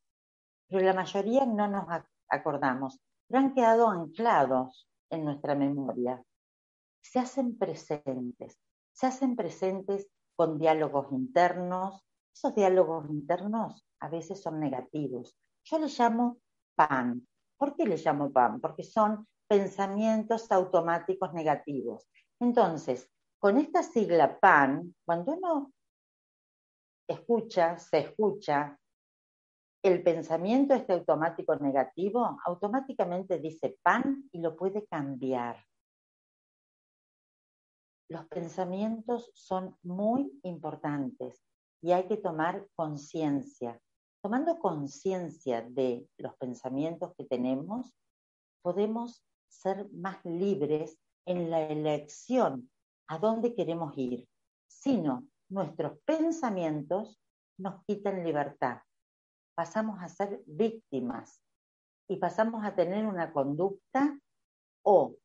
pero 0.72 0.86
la 0.86 0.94
mayoría 0.94 1.44
no 1.44 1.68
nos 1.68 1.84
acordamos, 2.28 2.98
pero 3.28 3.40
han 3.40 3.52
quedado 3.52 3.90
anclados 3.90 4.88
en 5.10 5.22
nuestra 5.26 5.54
memoria. 5.54 6.24
Se 7.02 7.18
hacen 7.18 7.58
presentes, 7.58 8.58
se 8.90 9.06
hacen 9.06 9.36
presentes 9.36 10.08
con 10.34 10.58
diálogos 10.58 11.12
internos. 11.12 12.02
Esos 12.34 12.54
diálogos 12.54 13.10
internos 13.10 13.86
a 14.00 14.08
veces 14.08 14.40
son 14.40 14.60
negativos. 14.60 15.36
Yo 15.64 15.78
les 15.78 15.98
llamo 15.98 16.38
PAN. 16.74 17.28
¿Por 17.58 17.76
qué 17.76 17.84
les 17.84 18.02
llamo 18.02 18.32
PAN? 18.32 18.58
Porque 18.58 18.82
son 18.82 19.28
pensamientos 19.46 20.50
automáticos 20.50 21.34
negativos. 21.34 22.08
Entonces, 22.40 23.10
con 23.38 23.58
esta 23.58 23.82
sigla 23.82 24.40
PAN, 24.40 24.94
cuando 25.04 25.32
uno 25.32 25.72
escucha, 27.06 27.76
se 27.76 27.98
escucha 27.98 28.78
el 29.82 30.02
pensamiento 30.02 30.74
este 30.74 30.92
automático 30.92 31.56
negativo, 31.56 32.38
automáticamente 32.44 33.38
dice 33.38 33.76
PAN 33.82 34.28
y 34.30 34.40
lo 34.40 34.56
puede 34.56 34.86
cambiar. 34.86 35.64
Los 38.08 38.26
pensamientos 38.26 39.30
son 39.34 39.76
muy 39.82 40.38
importantes 40.44 41.42
y 41.80 41.90
hay 41.92 42.06
que 42.06 42.16
tomar 42.16 42.68
conciencia. 42.76 43.80
Tomando 44.22 44.58
conciencia 44.60 45.62
de 45.62 46.06
los 46.16 46.36
pensamientos 46.36 47.12
que 47.16 47.24
tenemos, 47.24 47.92
podemos 48.62 49.24
ser 49.48 49.90
más 49.90 50.24
libres 50.24 50.96
en 51.26 51.50
la 51.50 51.60
elección 51.62 52.70
a 53.08 53.18
dónde 53.18 53.54
queremos 53.54 53.96
ir. 53.96 54.28
Sino 54.68 55.26
nuestros 55.48 55.98
pensamientos 56.04 57.20
nos 57.58 57.84
quitan 57.84 58.22
libertad. 58.22 58.78
Pasamos 59.54 60.02
a 60.02 60.08
ser 60.08 60.42
víctimas 60.46 61.42
y 62.08 62.16
pasamos 62.16 62.64
a 62.64 62.74
tener 62.74 63.06
una 63.06 63.32
conducta 63.32 64.18
o 64.82 65.16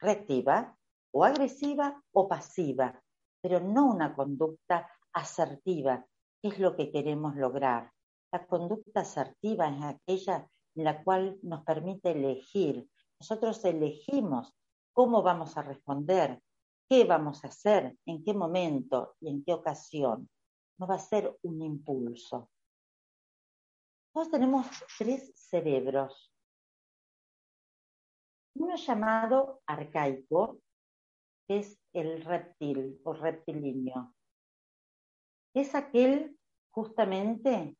reactiva, 0.00 0.76
o 1.12 1.24
agresiva, 1.24 2.02
o 2.12 2.28
pasiva, 2.28 3.02
pero 3.40 3.60
no 3.60 3.86
una 3.86 4.14
conducta 4.14 4.90
asertiva, 5.12 6.04
que 6.40 6.48
es 6.48 6.58
lo 6.58 6.76
que 6.76 6.90
queremos 6.90 7.36
lograr. 7.36 7.92
La 8.32 8.46
conducta 8.46 9.00
asertiva 9.00 9.68
es 9.68 9.82
aquella 9.82 10.48
en 10.74 10.84
la 10.84 11.02
cual 11.02 11.38
nos 11.42 11.64
permite 11.64 12.12
elegir. 12.12 12.88
Nosotros 13.20 13.64
elegimos 13.64 14.54
cómo 14.92 15.22
vamos 15.22 15.56
a 15.56 15.62
responder, 15.62 16.40
qué 16.88 17.04
vamos 17.04 17.44
a 17.44 17.48
hacer, 17.48 17.96
en 18.06 18.22
qué 18.22 18.34
momento 18.34 19.16
y 19.20 19.28
en 19.28 19.44
qué 19.44 19.52
ocasión. 19.52 20.28
No 20.78 20.86
va 20.86 20.94
a 20.94 21.00
ser 21.00 21.36
un 21.42 21.62
impulso. 21.62 22.50
Nosotros 24.18 24.40
tenemos 24.40 24.66
tres 24.98 25.32
cerebros. 25.36 26.34
Uno 28.56 28.74
llamado 28.74 29.62
arcaico, 29.64 30.60
que 31.46 31.58
es 31.58 31.80
el 31.92 32.24
reptil 32.24 33.00
o 33.04 33.12
reptilíneo. 33.12 34.12
Es 35.54 35.72
aquel 35.76 36.36
justamente 36.72 37.76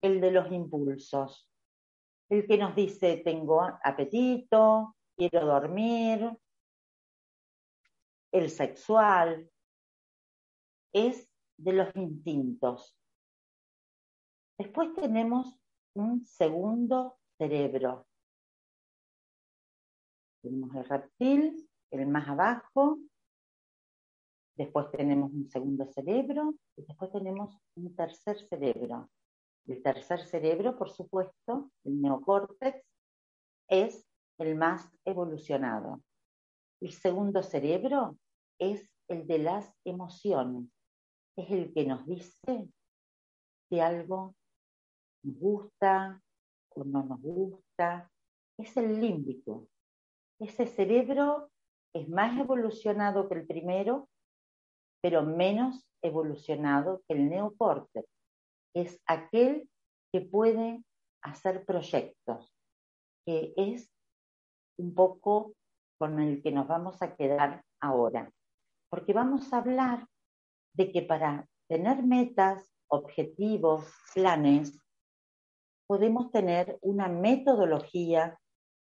el 0.00 0.22
de 0.22 0.30
los 0.30 0.50
impulsos, 0.50 1.52
el 2.30 2.46
que 2.46 2.56
nos 2.56 2.74
dice 2.74 3.18
tengo 3.18 3.60
apetito, 3.84 4.96
quiero 5.14 5.44
dormir, 5.44 6.26
el 8.32 8.48
sexual, 8.48 9.50
es 10.94 11.28
de 11.58 11.72
los 11.74 11.94
instintos. 11.96 12.98
Después 14.58 14.94
tenemos 14.94 15.58
un 15.94 16.24
segundo 16.24 17.18
cerebro. 17.38 18.06
Tenemos 20.42 20.74
el 20.76 20.84
reptil, 20.84 21.68
el 21.90 22.06
más 22.06 22.28
abajo, 22.28 22.98
después 24.56 24.90
tenemos 24.90 25.32
un 25.32 25.48
segundo 25.48 25.86
cerebro 25.86 26.54
y 26.76 26.82
después 26.82 27.10
tenemos 27.10 27.56
un 27.76 27.94
tercer 27.96 28.38
cerebro. 28.48 29.10
El 29.66 29.82
tercer 29.82 30.20
cerebro, 30.20 30.76
por 30.76 30.90
supuesto, 30.90 31.70
el 31.84 32.00
neocórtex, 32.00 32.84
es 33.68 34.06
el 34.38 34.54
más 34.56 34.88
evolucionado. 35.04 36.02
El 36.80 36.92
segundo 36.92 37.42
cerebro 37.42 38.18
es 38.58 38.88
el 39.08 39.26
de 39.26 39.38
las 39.38 39.74
emociones, 39.84 40.70
es 41.36 41.50
el 41.50 41.72
que 41.72 41.86
nos 41.86 42.06
dice 42.06 42.68
si 43.68 43.80
algo 43.80 44.34
nos 45.24 45.38
gusta 45.38 46.22
o 46.70 46.84
no 46.84 47.02
nos 47.02 47.20
gusta, 47.20 48.10
es 48.58 48.76
el 48.76 49.00
límbico. 49.00 49.68
Ese 50.38 50.66
cerebro 50.66 51.50
es 51.94 52.08
más 52.08 52.38
evolucionado 52.38 53.28
que 53.28 53.36
el 53.36 53.46
primero, 53.46 54.08
pero 55.00 55.22
menos 55.22 55.86
evolucionado 56.02 57.02
que 57.06 57.14
el 57.14 57.28
neocórtex 57.28 58.08
es 58.74 59.00
aquel 59.06 59.68
que 60.12 60.20
puede 60.20 60.84
hacer 61.22 61.64
proyectos, 61.64 62.52
que 63.24 63.54
es 63.56 63.90
un 64.78 64.94
poco 64.94 65.54
con 65.98 66.20
el 66.20 66.42
que 66.42 66.50
nos 66.50 66.66
vamos 66.66 67.00
a 67.00 67.16
quedar 67.16 67.64
ahora, 67.80 68.30
porque 68.90 69.12
vamos 69.12 69.52
a 69.52 69.58
hablar 69.58 70.06
de 70.74 70.90
que 70.90 71.02
para 71.02 71.46
tener 71.68 72.02
metas, 72.02 72.68
objetivos, 72.88 73.86
planes, 74.14 74.83
podemos 75.94 76.32
tener 76.32 76.76
una 76.82 77.06
metodología 77.06 78.36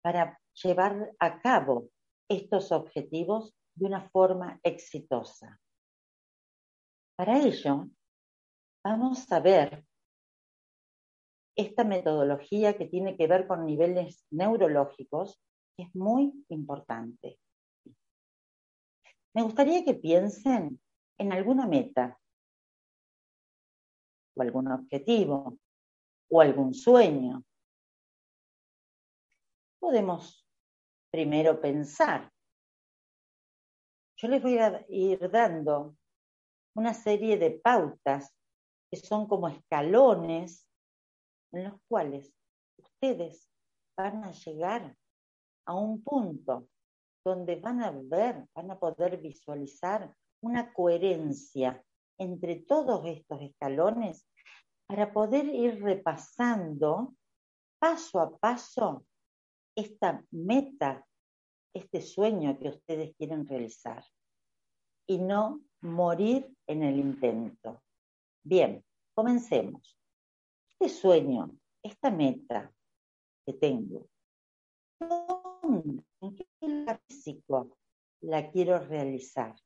para 0.05 0.41
llevar 0.63 1.11
a 1.19 1.41
cabo 1.41 1.89
estos 2.29 2.71
objetivos 2.71 3.57
de 3.75 3.87
una 3.87 4.09
forma 4.11 4.61
exitosa. 4.63 5.61
Para 7.17 7.41
ello, 7.41 7.89
vamos 8.85 9.33
a 9.33 9.41
ver 9.41 9.85
esta 11.57 11.83
metodología 11.83 12.79
que 12.79 12.87
tiene 12.87 13.17
que 13.17 13.27
ver 13.27 13.49
con 13.49 13.67
niveles 13.67 14.25
neurológicos, 14.31 15.43
que 15.77 15.83
es 15.83 15.97
muy 15.97 16.33
importante. 16.51 17.41
Me 19.35 19.43
gustaría 19.43 19.85
que 19.85 19.95
piensen 19.95 20.81
en 21.19 21.33
alguna 21.33 21.67
meta 21.67 22.17
o 24.37 24.43
algún 24.43 24.71
objetivo 24.71 25.59
o 26.33 26.41
algún 26.41 26.73
sueño. 26.73 27.45
Podemos 29.79 30.49
primero 31.11 31.61
pensar. 31.61 32.33
Yo 34.17 34.29
les 34.29 34.43
voy 34.43 34.57
a 34.57 34.83
ir 34.89 35.31
dando 35.31 35.95
una 36.75 36.95
serie 36.95 37.37
de 37.37 37.51
pautas 37.51 38.35
que 38.91 38.97
son 38.97 39.29
como 39.29 39.49
escalones 39.49 40.67
en 41.53 41.65
los 41.65 41.81
cuales 41.87 42.33
ustedes 42.79 43.47
van 43.95 44.25
a 44.25 44.33
llegar 44.33 44.97
a 45.67 45.75
un 45.75 46.03
punto 46.03 46.69
donde 47.23 47.57
van 47.57 47.83
a 47.83 47.91
ver, 47.91 48.49
van 48.55 48.71
a 48.71 48.79
poder 48.79 49.19
visualizar 49.19 50.17
una 50.41 50.73
coherencia 50.73 51.85
entre 52.19 52.57
todos 52.57 53.05
estos 53.05 53.43
escalones 53.43 54.27
para 54.93 55.11
poder 55.11 55.47
ir 55.47 55.83
repasando 55.83 57.15
paso 57.79 58.21
a 58.21 58.37
paso 58.37 59.07
esta 59.75 60.23
meta, 60.33 61.03
este 61.73 62.03
sueño 62.03 62.59
que 62.59 62.69
ustedes 62.69 63.17
quieren 63.17 63.49
realizar 63.49 64.05
y 65.07 65.17
no 65.17 65.63
morir 65.81 66.55
en 66.67 66.83
el 66.83 66.99
intento. 66.99 67.83
Bien, 68.45 68.85
comencemos. 69.15 69.99
Este 70.73 70.91
sueño, 70.91 71.57
esta 71.83 72.11
meta 72.11 72.71
que 73.47 73.55
tengo, 73.55 74.11
¿en 75.01 76.37
qué 76.37 76.47
físico 77.09 77.79
la 78.21 78.51
quiero 78.51 78.79
realizar? 78.79 79.57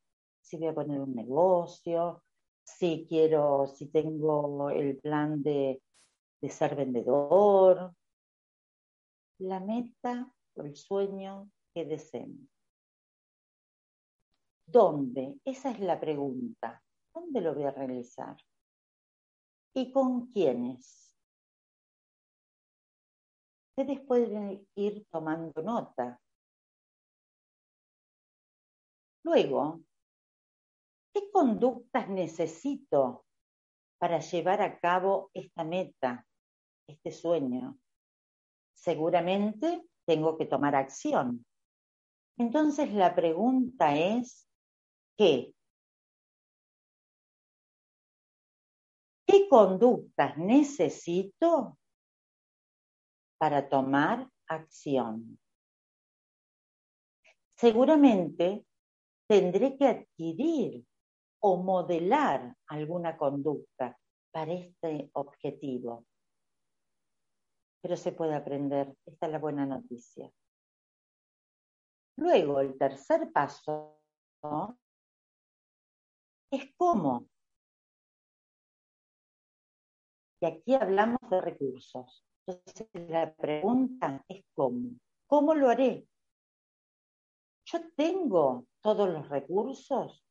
Si 0.41 0.57
voy 0.57 0.69
a 0.69 0.75
poner 0.75 1.01
un 1.01 1.17
negocio, 1.17 2.23
si 2.67 3.07
quiero, 3.09 3.67
si 3.69 3.87
tengo 3.87 4.71
el 4.71 4.99
plan 4.99 5.43
de, 5.43 5.81
de 6.41 6.51
ser 6.51 6.75
vendedor, 6.75 7.95
la 9.39 9.61
meta 9.61 10.31
o 10.55 10.63
el 10.63 10.77
sueño 10.77 11.51
que 11.73 11.85
deseen. 11.85 12.51
¿Dónde? 14.67 15.39
Esa 15.45 15.71
es 15.71 15.81
la 15.81 16.01
pregunta. 16.01 16.83
¿Dónde 17.15 17.41
lo 17.41 17.55
voy 17.55 17.65
a 17.65 17.71
realizar? 17.71 18.37
¿Y 19.75 19.93
con 19.93 20.27
quiénes? 20.27 21.15
Ustedes 23.71 24.01
pueden 24.01 24.67
ir 24.75 25.07
tomando 25.11 25.63
nota. 25.63 26.21
Luego, 29.23 29.81
¿qué 31.17 31.31
conductas 31.31 32.11
necesito 32.11 33.25
para 33.99 34.21
llevar 34.21 34.61
a 34.61 34.79
cabo 34.79 35.31
esta 35.33 35.65
meta, 35.65 36.27
este 36.87 37.11
sueño? 37.11 37.79
Seguramente 38.75 39.89
tengo 40.05 40.37
que 40.37 40.45
tomar 40.45 40.75
acción. 40.75 41.47
Entonces 42.37 42.93
la 42.93 43.15
pregunta 43.15 43.97
es, 43.97 44.47
¿qué? 45.17 45.55
¿Qué 49.27 49.49
conductas 49.49 50.37
necesito 50.37 51.79
para 53.39 53.71
tomar 53.71 54.31
acción? 54.49 55.39
Seguramente 57.57 58.67
tendré 59.27 59.79
que 59.79 59.87
adquirir 59.87 60.87
o 61.41 61.57
modelar 61.57 62.57
alguna 62.67 63.17
conducta 63.17 63.99
para 64.31 64.53
este 64.53 65.11
objetivo. 65.15 66.05
Pero 67.81 67.97
se 67.97 68.13
puede 68.13 68.35
aprender, 68.35 68.97
esta 69.07 69.27
es 69.27 69.33
la 69.33 69.39
buena 69.39 69.65
noticia. 69.65 70.31
Luego, 72.17 72.61
el 72.61 72.77
tercer 72.77 73.31
paso 73.33 74.01
es 76.51 76.75
cómo. 76.77 77.29
Y 80.41 80.47
aquí 80.47 80.75
hablamos 80.75 81.21
de 81.31 81.41
recursos. 81.41 82.25
Entonces, 82.47 82.89
la 82.93 83.35
pregunta 83.35 84.25
es 84.29 84.45
cómo. 84.55 84.99
¿Cómo 85.27 85.55
lo 85.55 85.69
haré? 85.69 86.07
¿Yo 87.65 87.81
tengo 87.97 88.67
todos 88.81 89.09
los 89.09 89.29
recursos? 89.29 90.26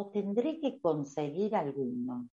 ¿O 0.00 0.12
tendré 0.16 0.60
que 0.60 0.80
conseguir 0.80 1.56
alguno? 1.56 2.30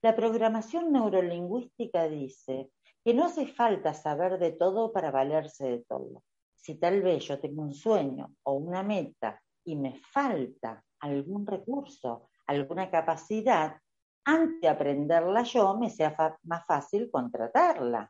La 0.00 0.14
programación 0.14 0.92
neurolingüística 0.92 2.08
dice 2.08 2.70
que 3.02 3.12
no 3.12 3.24
hace 3.24 3.48
falta 3.48 3.92
saber 3.94 4.38
de 4.38 4.52
todo 4.52 4.92
para 4.92 5.10
valerse 5.10 5.64
de 5.66 5.78
todo. 5.88 6.22
Si 6.54 6.76
tal 6.76 7.02
vez 7.02 7.24
yo 7.24 7.40
tengo 7.40 7.62
un 7.62 7.74
sueño 7.74 8.36
o 8.44 8.52
una 8.52 8.84
meta 8.84 9.42
y 9.64 9.74
me 9.74 9.96
falta 9.96 10.84
algún 11.00 11.44
recurso, 11.44 12.28
alguna 12.46 12.88
capacidad, 12.88 13.76
antes 14.24 14.60
de 14.60 14.68
aprenderla 14.68 15.42
yo 15.42 15.76
me 15.76 15.90
sea 15.90 16.14
más 16.44 16.64
fácil 16.64 17.10
contratarla 17.10 18.08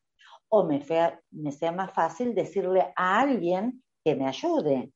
o 0.50 0.62
me, 0.62 0.82
sea 0.84 1.72
más 1.72 1.90
fácil 1.90 2.34
decirle 2.34 2.92
a 2.94 3.20
alguien 3.20 3.82
que 4.04 4.14
me 4.14 4.28
ayude. 4.28 4.92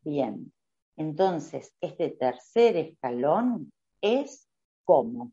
Bien, 0.00 0.52
entonces 0.96 1.74
este 1.80 2.10
tercer 2.10 2.76
escalón 2.76 3.72
es 4.00 4.48
cómo. 4.84 5.32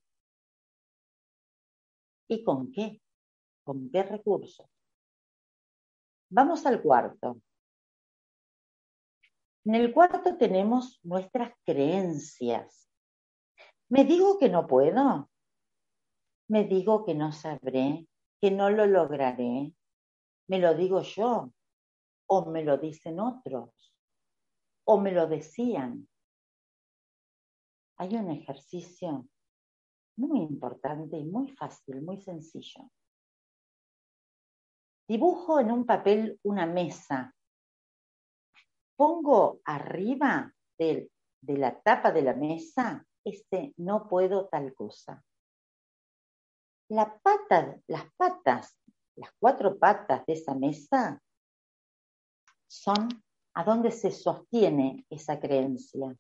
¿Y 2.28 2.44
con 2.44 2.72
qué? 2.72 3.02
¿Con 3.64 3.90
qué 3.90 4.04
recursos? 4.04 4.68
Vamos 6.30 6.66
al 6.66 6.82
cuarto. 6.82 7.40
En 9.66 9.76
el 9.76 9.94
cuarto 9.94 10.36
tenemos 10.38 11.00
nuestras 11.04 11.54
creencias. 11.66 12.90
¿Me 13.88 14.04
digo 14.04 14.38
que 14.38 14.50
no 14.50 14.68
puedo? 14.68 15.30
¿Me 16.50 16.66
digo 16.66 17.06
que 17.06 17.14
no 17.14 17.32
sabré? 17.32 18.08
¿Que 18.42 18.52
no 18.52 18.70
lo 18.70 18.86
lograré? 18.86 19.74
¿Me 20.48 20.60
lo 20.60 20.74
digo 20.74 21.02
yo? 21.02 21.54
¿O 22.28 22.46
me 22.46 22.64
lo 22.64 22.78
dicen 22.78 23.20
otros? 23.20 23.93
¿O 24.86 25.00
me 25.00 25.12
lo 25.12 25.28
decían? 25.28 26.08
Hay 27.98 28.16
un 28.16 28.32
ejercicio 28.32 29.28
muy 30.18 30.42
importante 30.42 31.18
y 31.18 31.26
muy 31.26 31.50
fácil, 31.50 32.02
muy 32.02 32.22
sencillo. 32.22 32.92
Dibujo 35.08 35.60
en 35.60 35.72
un 35.72 35.86
papel 35.86 36.40
una 36.44 36.66
mesa. 36.66 37.36
Pongo 38.96 39.62
arriba 39.66 40.54
de, 40.78 41.10
de 41.42 41.58
la 41.58 41.80
tapa 41.82 42.12
de 42.12 42.22
la 42.22 42.34
mesa 42.34 43.06
este 43.24 43.74
no 43.78 44.08
puedo 44.08 44.48
tal 44.48 44.74
cosa. 44.74 45.24
La 46.90 47.18
pata, 47.20 47.80
las 47.88 48.14
patas, 48.16 48.78
las 49.16 49.32
cuatro 49.40 49.78
patas 49.78 50.26
de 50.26 50.34
esa 50.34 50.54
mesa 50.54 51.22
son 52.68 53.23
a 53.56 53.64
dónde 53.64 53.92
se 53.92 54.12
sostiene 54.12 55.06
esa 55.10 55.40
creencia. 55.40 56.16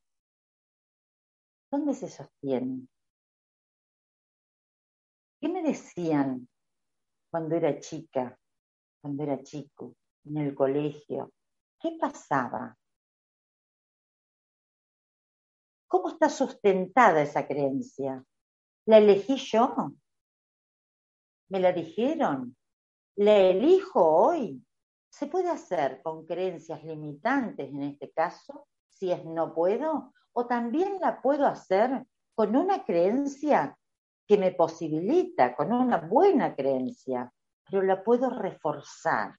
¿Dónde 1.71 1.93
se 1.93 2.07
sostiene? 2.07 2.87
¿Qué 5.41 5.49
me 5.49 5.63
decían 5.63 6.47
cuando 7.31 7.55
era 7.55 7.79
chica, 7.79 8.37
cuando 9.01 9.23
era 9.23 9.41
chico, 9.41 9.95
en 10.25 10.37
el 10.37 10.53
colegio? 10.53 11.31
¿Qué 11.79 11.97
pasaba? 11.99 12.77
¿Cómo 15.87 16.09
está 16.09 16.29
sustentada 16.29 17.21
esa 17.21 17.47
creencia? 17.47 18.23
¿La 18.85 18.97
elegí 18.99 19.37
yo? 19.37 19.91
¿Me 21.49 21.59
la 21.59 21.71
dijeron? 21.71 22.55
¿La 23.15 23.37
elijo 23.37 24.01
hoy? 24.01 24.63
¿Se 25.13 25.27
puede 25.27 25.51
hacer 25.51 26.01
con 26.01 26.25
creencias 26.25 26.83
limitantes 26.83 27.69
en 27.69 27.83
este 27.83 28.09
caso, 28.09 28.65
si 28.89 29.11
es 29.11 29.23
no 29.23 29.53
puedo? 29.53 30.11
¿O 30.31 30.47
también 30.47 30.97
la 30.99 31.21
puedo 31.21 31.45
hacer 31.45 32.03
con 32.33 32.55
una 32.55 32.83
creencia 32.83 33.77
que 34.27 34.39
me 34.39 34.53
posibilita, 34.53 35.55
con 35.55 35.71
una 35.71 35.99
buena 35.99 36.55
creencia, 36.55 37.31
pero 37.69 37.83
la 37.83 38.03
puedo 38.03 38.31
reforzar. 38.31 39.37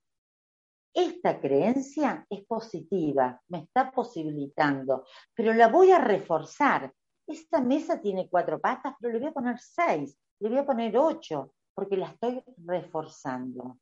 Esta 0.95 1.41
creencia 1.41 2.25
es 2.31 2.47
positiva, 2.47 3.43
me 3.49 3.59
está 3.65 3.91
posibilitando, 3.91 5.05
pero 5.35 5.53
la 5.53 5.67
voy 5.67 5.91
a 5.91 5.99
reforzar. 5.99 6.95
Esta 7.27 7.61
mesa 7.61 8.01
tiene 8.01 8.29
cuatro 8.31 8.61
patas, 8.61 8.95
pero 9.01 9.13
le 9.13 9.19
voy 9.19 9.29
a 9.31 9.33
poner 9.33 9.59
seis, 9.59 10.17
le 10.39 10.51
voy 10.51 10.59
a 10.59 10.67
poner 10.67 10.97
ocho, 10.97 11.53
porque 11.75 11.97
la 11.97 12.07
estoy 12.07 12.45
reforzando. 12.59 13.77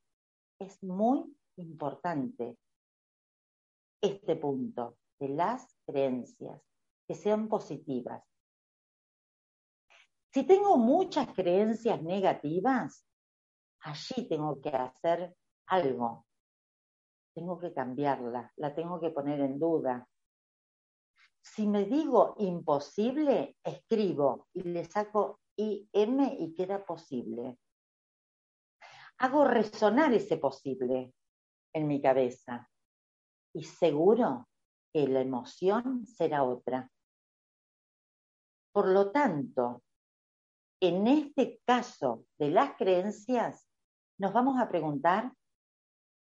Es 0.59 0.83
muy 0.83 1.37
importante 1.57 2.57
este 4.01 4.37
punto 4.37 4.99
de 5.19 5.29
las 5.29 5.79
creencias, 5.87 6.61
que 7.07 7.15
sean 7.15 7.49
positivas. 7.49 8.23
Si 10.33 10.45
tengo 10.45 10.77
muchas 10.77 11.29
creencias 11.35 12.03
negativas, 12.03 13.07
allí 13.81 14.29
tengo 14.29 14.61
que 14.61 14.71
hacer 14.71 15.37
algo. 15.67 16.27
Tengo 17.35 17.59
que 17.59 17.73
cambiarla, 17.73 18.53
la 18.57 18.75
tengo 18.75 19.01
que 19.01 19.11
poner 19.11 19.41
en 19.41 19.59
duda. 19.59 20.09
Si 21.41 21.67
me 21.67 21.85
digo 21.85 22.35
imposible, 22.39 23.57
escribo 23.63 24.49
y 24.53 24.63
le 24.63 24.85
saco 24.85 25.41
IM 25.57 26.37
y 26.39 26.55
queda 26.55 26.85
posible. 26.85 27.59
Hago 29.19 29.45
resonar 29.45 30.13
ese 30.13 30.37
posible 30.37 31.13
en 31.73 31.87
mi 31.87 32.01
cabeza 32.01 32.69
y 33.55 33.65
seguro 33.65 34.49
que 34.93 35.07
la 35.09 35.21
emoción 35.21 36.07
será 36.07 36.45
otra. 36.45 36.91
Por 38.73 38.89
lo 38.89 39.11
tanto, 39.11 39.83
en 40.81 41.07
este 41.07 41.61
caso 41.65 42.25
de 42.39 42.51
las 42.51 42.77
creencias, 42.77 43.69
nos 44.19 44.33
vamos 44.33 44.61
a 44.61 44.69
preguntar 44.69 45.33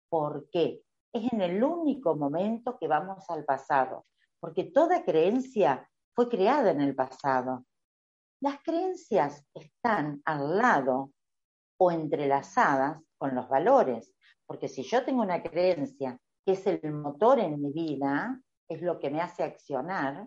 por 0.09 0.49
qué. 0.51 0.83
Es 1.13 1.33
en 1.33 1.41
el 1.41 1.63
único 1.63 2.17
momento 2.17 2.79
que 2.79 2.89
vamos 2.89 3.29
al 3.31 3.45
pasado, 3.45 4.07
porque 4.41 4.65
toda 4.65 5.05
creencia 5.05 5.89
fue 6.15 6.29
creada 6.29 6.71
en 6.71 6.81
el 6.81 6.95
pasado. 6.95 7.67
Las 8.41 8.63
creencias 8.63 9.45
están 9.55 10.23
al 10.25 10.57
lado 10.57 11.13
o 11.79 11.91
entrelazadas 11.91 13.03
con 13.19 13.35
los 13.35 13.49
valores, 13.49 14.15
porque 14.51 14.67
si 14.67 14.83
yo 14.83 15.05
tengo 15.05 15.23
una 15.23 15.41
creencia 15.41 16.19
que 16.45 16.55
es 16.55 16.67
el 16.67 16.93
motor 16.93 17.39
en 17.39 17.63
mi 17.63 17.71
vida, 17.71 18.37
es 18.69 18.83
lo 18.83 18.99
que 18.99 19.09
me 19.09 19.21
hace 19.21 19.45
accionar, 19.45 20.27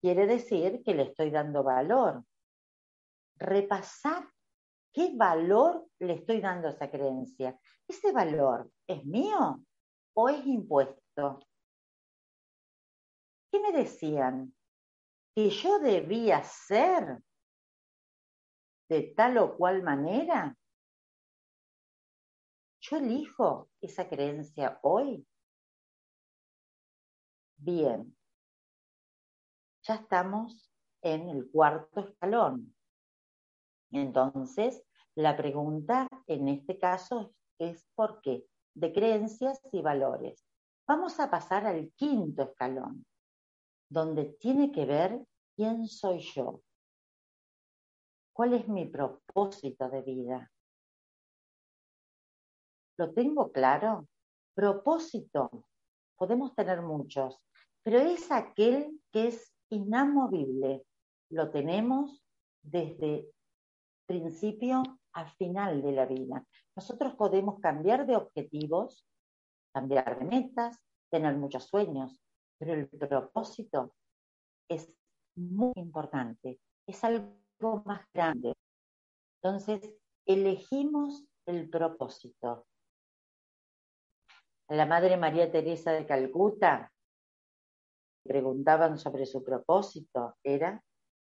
quiere 0.00 0.26
decir 0.26 0.82
que 0.82 0.94
le 0.94 1.02
estoy 1.02 1.30
dando 1.30 1.62
valor. 1.62 2.24
Repasar 3.36 4.26
qué 4.90 5.12
valor 5.14 5.86
le 5.98 6.14
estoy 6.14 6.40
dando 6.40 6.68
a 6.68 6.70
esa 6.70 6.90
creencia. 6.90 7.60
¿Ese 7.86 8.10
valor 8.10 8.70
es 8.86 9.04
mío 9.04 9.62
o 10.14 10.28
es 10.30 10.46
impuesto? 10.46 11.40
¿Qué 13.52 13.60
me 13.60 13.70
decían? 13.70 14.54
¿Que 15.34 15.50
yo 15.50 15.78
debía 15.78 16.42
ser 16.42 17.18
de 18.88 19.12
tal 19.14 19.36
o 19.36 19.58
cual 19.58 19.82
manera? 19.82 20.56
¿Yo 22.90 22.96
elijo 22.96 23.70
esa 23.80 24.08
creencia 24.08 24.80
hoy? 24.82 25.24
Bien, 27.56 28.16
ya 29.82 29.94
estamos 29.94 30.72
en 31.00 31.28
el 31.28 31.48
cuarto 31.52 32.00
escalón. 32.00 32.74
Entonces, 33.92 34.82
la 35.14 35.36
pregunta 35.36 36.08
en 36.26 36.48
este 36.48 36.80
caso 36.80 37.32
es 37.60 37.86
¿por 37.94 38.20
qué? 38.22 38.48
De 38.74 38.92
creencias 38.92 39.60
y 39.70 39.82
valores. 39.82 40.44
Vamos 40.84 41.20
a 41.20 41.30
pasar 41.30 41.66
al 41.66 41.92
quinto 41.92 42.42
escalón, 42.42 43.06
donde 43.88 44.36
tiene 44.40 44.72
que 44.72 44.84
ver 44.84 45.24
quién 45.54 45.86
soy 45.86 46.18
yo. 46.18 46.60
¿Cuál 48.32 48.54
es 48.54 48.66
mi 48.66 48.86
propósito 48.86 49.88
de 49.88 50.02
vida? 50.02 50.50
¿Lo 53.00 53.14
tengo 53.14 53.50
claro? 53.50 54.06
Propósito. 54.54 55.64
Podemos 56.18 56.54
tener 56.54 56.82
muchos, 56.82 57.40
pero 57.82 57.98
es 57.98 58.30
aquel 58.30 59.00
que 59.10 59.28
es 59.28 59.54
inamovible. 59.70 60.84
Lo 61.30 61.50
tenemos 61.50 62.22
desde 62.60 63.26
principio 64.04 64.82
a 65.14 65.24
final 65.24 65.80
de 65.80 65.92
la 65.92 66.04
vida. 66.04 66.44
Nosotros 66.76 67.14
podemos 67.14 67.58
cambiar 67.60 68.06
de 68.06 68.16
objetivos, 68.16 69.08
cambiar 69.72 70.18
de 70.18 70.26
metas, 70.26 70.76
tener 71.10 71.34
muchos 71.38 71.68
sueños, 71.68 72.20
pero 72.58 72.74
el 72.74 72.86
propósito 72.86 73.94
es 74.68 74.92
muy 75.36 75.72
importante, 75.76 76.60
es 76.86 77.02
algo 77.02 77.82
más 77.86 78.06
grande. 78.12 78.52
Entonces, 79.42 79.90
elegimos 80.26 81.24
el 81.46 81.70
propósito. 81.70 82.66
La 84.70 84.86
Madre 84.86 85.16
María 85.16 85.50
Teresa 85.50 85.90
de 85.90 86.06
Calcuta 86.06 86.92
preguntaban 88.22 88.98
sobre 88.98 89.26
su 89.26 89.42
propósito 89.42 90.36
era 90.44 90.80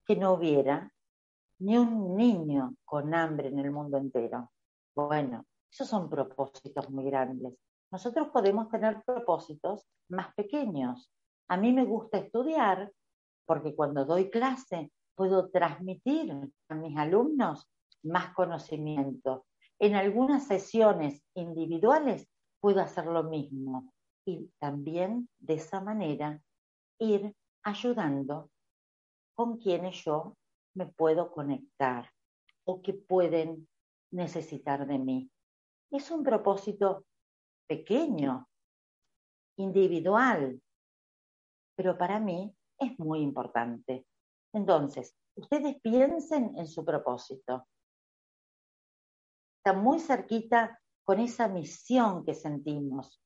que 0.05 0.15
no 0.15 0.35
hubiera 0.35 0.93
ni 1.61 1.79
un 1.79 2.19
niño 2.19 2.75
con 2.85 3.15
hambre 3.15 3.49
en 3.49 3.59
el 3.59 3.71
mundo 3.71 3.97
entero. 3.97 4.53
Bueno, 4.95 5.47
esos 5.73 5.89
son 5.89 6.11
propósitos 6.11 6.91
muy 6.91 7.07
grandes. 7.07 7.55
Nosotros 7.91 8.29
podemos 8.29 8.69
tener 8.69 9.03
propósitos 9.07 9.89
más 10.11 10.35
pequeños. 10.35 11.11
A 11.49 11.57
mí 11.57 11.73
me 11.73 11.87
gusta 11.87 12.19
estudiar 12.19 12.93
porque 13.47 13.75
cuando 13.75 14.05
doy 14.05 14.29
clase 14.29 14.93
puedo 15.15 15.49
transmitir 15.49 16.31
a 16.69 16.75
mis 16.75 16.95
alumnos 16.95 17.71
más 18.03 18.35
conocimiento. 18.35 19.47
En 19.79 19.95
algunas 19.95 20.47
sesiones 20.47 21.23
individuales 21.33 22.30
puedo 22.61 22.81
hacer 22.81 23.07
lo 23.07 23.25
mismo 23.25 23.93
y 24.27 24.49
también 24.59 25.29
de 25.39 25.55
esa 25.55 25.81
manera 25.81 26.41
ir 26.99 27.35
ayudando 27.63 28.51
con 29.35 29.59
quienes 29.59 30.05
yo 30.05 30.37
me 30.75 30.87
puedo 30.87 31.33
conectar 31.33 32.11
o 32.65 32.83
que 32.83 32.93
pueden 32.93 33.69
necesitar 34.13 34.87
de 34.87 34.99
mí. 34.99 35.31
Es 35.91 36.11
un 36.11 36.23
propósito 36.23 37.05
pequeño, 37.67 38.49
individual, 39.57 40.61
pero 41.77 41.97
para 41.97 42.21
mí 42.21 42.55
es 42.79 42.99
muy 42.99 43.21
importante. 43.21 44.07
Entonces, 44.53 45.17
ustedes 45.35 45.81
piensen 45.81 46.57
en 46.57 46.67
su 46.67 46.85
propósito. 46.85 47.67
Está 49.59 49.73
muy 49.79 50.01
cerquita 50.01 50.81
con 51.11 51.19
esa 51.19 51.49
misión 51.49 52.25
que 52.25 52.35
sentimos, 52.35 53.21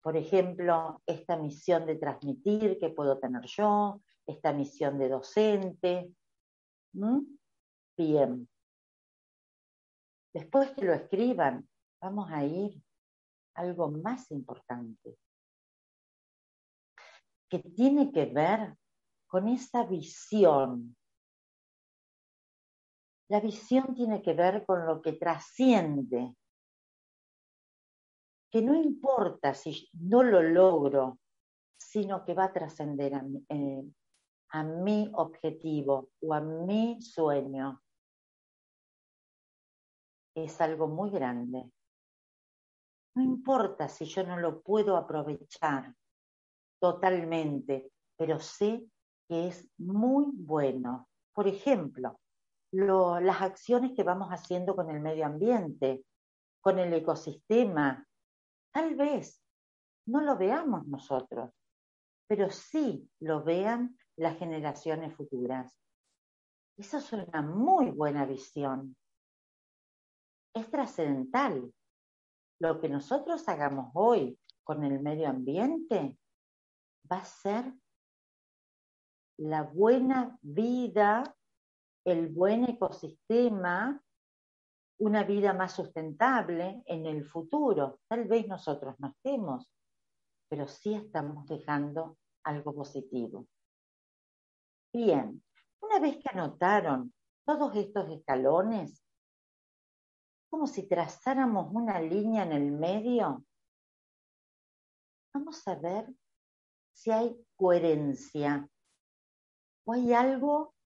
por 0.00 0.16
ejemplo, 0.16 1.02
esta 1.04 1.36
misión 1.36 1.84
de 1.84 1.96
transmitir 1.96 2.78
que 2.80 2.88
puedo 2.88 3.18
tener 3.18 3.44
yo, 3.44 4.00
esta 4.26 4.54
misión 4.54 4.98
de 4.98 5.10
docente. 5.10 6.10
Bien. 7.98 8.48
Después 10.32 10.70
que 10.70 10.86
lo 10.86 10.94
escriban, 10.94 11.68
vamos 12.00 12.30
a 12.30 12.46
ir 12.46 12.82
a 13.56 13.60
algo 13.60 13.90
más 13.90 14.30
importante, 14.30 15.18
que 17.50 17.58
tiene 17.58 18.10
que 18.10 18.24
ver 18.24 18.74
con 19.26 19.48
esa 19.48 19.84
visión. 19.84 20.96
La 23.28 23.38
visión 23.40 23.94
tiene 23.94 24.22
que 24.22 24.32
ver 24.32 24.64
con 24.64 24.86
lo 24.86 25.02
que 25.02 25.12
trasciende 25.12 26.34
que 28.52 28.60
no 28.60 28.74
importa 28.74 29.54
si 29.54 29.88
no 29.94 30.22
lo 30.22 30.42
logro, 30.42 31.18
sino 31.78 32.22
que 32.22 32.34
va 32.34 32.44
a 32.44 32.52
trascender 32.52 33.14
a, 33.14 33.24
eh, 33.48 33.82
a 34.50 34.62
mi 34.62 35.10
objetivo 35.14 36.10
o 36.20 36.34
a 36.34 36.40
mi 36.42 37.00
sueño. 37.00 37.82
Es 40.34 40.60
algo 40.60 40.86
muy 40.86 41.10
grande. 41.10 41.72
No 43.14 43.22
importa 43.22 43.88
si 43.88 44.04
yo 44.04 44.22
no 44.22 44.38
lo 44.38 44.60
puedo 44.60 44.98
aprovechar 44.98 45.94
totalmente, 46.78 47.90
pero 48.18 48.38
sé 48.38 48.86
que 49.28 49.48
es 49.48 49.66
muy 49.78 50.26
bueno. 50.30 51.08
Por 51.32 51.48
ejemplo, 51.48 52.18
las 52.70 53.40
acciones 53.40 53.92
que 53.92 54.02
vamos 54.02 54.28
haciendo 54.28 54.76
con 54.76 54.90
el 54.90 55.00
medio 55.00 55.24
ambiente, 55.24 56.04
con 56.60 56.78
el 56.78 56.92
ecosistema, 56.92 58.06
Tal 58.72 58.94
vez 58.96 59.42
no 60.06 60.22
lo 60.22 60.36
veamos 60.36 60.86
nosotros, 60.86 61.50
pero 62.26 62.50
sí 62.50 63.08
lo 63.20 63.44
vean 63.44 63.96
las 64.16 64.38
generaciones 64.38 65.14
futuras. 65.14 65.78
Esa 66.76 66.98
es 66.98 67.12
una 67.12 67.42
muy 67.42 67.90
buena 67.90 68.24
visión. 68.24 68.96
es 70.54 70.70
trascendental. 70.70 71.72
Lo 72.60 72.80
que 72.80 72.88
nosotros 72.88 73.48
hagamos 73.48 73.90
hoy 73.94 74.38
con 74.64 74.84
el 74.84 75.00
medio 75.00 75.28
ambiente 75.28 76.18
va 77.10 77.18
a 77.18 77.24
ser 77.24 77.72
la 79.38 79.62
buena 79.62 80.38
vida, 80.42 81.36
el 82.04 82.28
buen 82.28 82.68
ecosistema, 82.68 84.02
una 85.02 85.24
vida 85.24 85.52
más 85.52 85.72
sustentable 85.72 86.80
en 86.86 87.06
el 87.06 87.24
futuro. 87.24 87.98
Tal 88.06 88.24
vez 88.28 88.46
nosotros 88.46 88.94
no 89.00 89.08
estemos, 89.08 89.68
pero 90.48 90.68
sí 90.68 90.94
estamos 90.94 91.48
dejando 91.48 92.18
algo 92.44 92.72
positivo. 92.72 93.48
Bien, 94.92 95.42
una 95.80 95.98
vez 95.98 96.18
que 96.18 96.28
anotaron 96.28 97.12
todos 97.44 97.74
estos 97.74 98.08
escalones, 98.10 99.04
como 100.48 100.68
si 100.68 100.86
trazáramos 100.86 101.72
una 101.72 102.00
línea 102.00 102.44
en 102.44 102.52
el 102.52 102.70
medio, 102.70 103.44
vamos 105.34 105.66
a 105.66 105.74
ver 105.74 106.14
si 106.92 107.10
hay 107.10 107.44
coherencia 107.56 108.68
o 109.84 109.94
hay 109.94 110.12
algo 110.12 110.76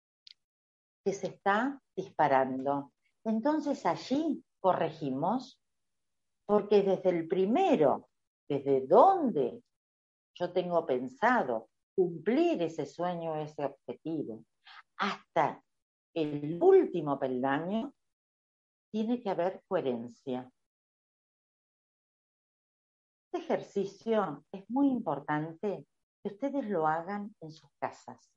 que 1.04 1.12
se 1.12 1.26
está 1.26 1.82
disparando. 1.94 2.94
Entonces 3.26 3.84
allí 3.84 4.44
corregimos, 4.60 5.60
porque 6.46 6.82
desde 6.82 7.10
el 7.10 7.26
primero, 7.26 8.08
desde 8.48 8.86
donde 8.86 9.64
yo 10.38 10.52
tengo 10.52 10.86
pensado 10.86 11.68
cumplir 11.96 12.62
ese 12.62 12.86
sueño, 12.86 13.34
ese 13.34 13.64
objetivo, 13.64 14.44
hasta 14.98 15.60
el 16.14 16.62
último 16.62 17.18
peldaño, 17.18 17.92
tiene 18.92 19.20
que 19.20 19.30
haber 19.30 19.60
coherencia. 19.66 20.48
Este 23.24 23.44
ejercicio 23.44 24.44
es 24.52 24.70
muy 24.70 24.88
importante 24.88 25.84
que 26.22 26.28
ustedes 26.28 26.64
lo 26.68 26.86
hagan 26.86 27.34
en 27.40 27.50
sus 27.50 27.70
casas. 27.80 28.32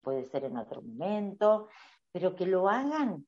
Puede 0.00 0.24
ser 0.26 0.44
en 0.44 0.56
otro 0.56 0.80
momento, 0.80 1.68
pero 2.12 2.34
que 2.34 2.46
lo 2.46 2.68
hagan 2.68 3.26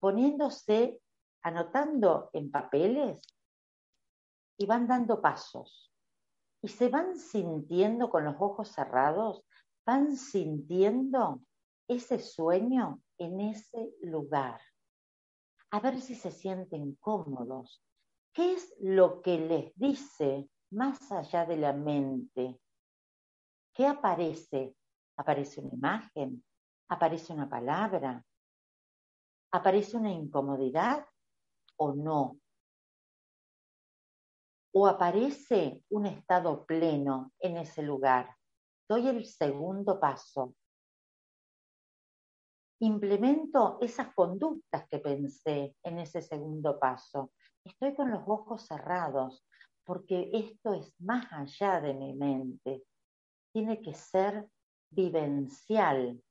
poniéndose, 0.00 1.00
anotando 1.42 2.30
en 2.32 2.50
papeles 2.50 3.22
y 4.58 4.66
van 4.66 4.86
dando 4.86 5.20
pasos. 5.20 5.92
Y 6.62 6.68
se 6.68 6.88
van 6.88 7.16
sintiendo 7.16 8.10
con 8.10 8.24
los 8.24 8.36
ojos 8.38 8.68
cerrados, 8.68 9.44
van 9.86 10.16
sintiendo 10.16 11.42
ese 11.88 12.18
sueño 12.18 13.02
en 13.18 13.40
ese 13.40 13.94
lugar. 14.02 14.60
A 15.70 15.80
ver 15.80 16.00
si 16.00 16.14
se 16.14 16.30
sienten 16.30 16.94
cómodos. 16.96 17.82
¿Qué 18.32 18.54
es 18.54 18.74
lo 18.80 19.22
que 19.22 19.38
les 19.38 19.76
dice 19.76 20.48
más 20.70 21.10
allá 21.12 21.46
de 21.46 21.56
la 21.56 21.72
mente? 21.72 22.60
¿Qué 23.72 23.86
aparece? 23.86 24.76
¿Aparece 25.16 25.60
una 25.60 25.74
imagen? 25.74 26.44
¿Aparece 26.94 27.32
una 27.32 27.48
palabra? 27.48 28.24
¿Aparece 29.50 29.96
una 29.96 30.12
incomodidad 30.12 31.04
o 31.76 31.92
no? 31.92 32.38
¿O 34.72 34.86
aparece 34.86 35.82
un 35.88 36.06
estado 36.06 36.64
pleno 36.64 37.32
en 37.40 37.56
ese 37.56 37.82
lugar? 37.82 38.36
Doy 38.88 39.08
el 39.08 39.26
segundo 39.26 39.98
paso 39.98 40.54
implemento 42.80 43.78
esas 43.80 44.14
conductas 44.14 44.86
que 44.88 44.98
pensé 44.98 45.74
en 45.82 45.98
ese 45.98 46.20
segundo 46.20 46.78
paso. 46.78 47.32
Estoy 47.64 47.94
con 47.94 48.10
los 48.10 48.22
ojos 48.26 48.66
cerrados 48.66 49.44
porque 49.84 50.30
esto 50.32 50.74
es 50.74 50.94
más 51.00 51.26
allá 51.32 51.80
de 51.80 51.94
mi 51.94 52.14
mente. 52.14 52.84
Tiene 53.52 53.80
que 53.80 53.94
ser 53.94 54.48
vivencial. 54.90 56.22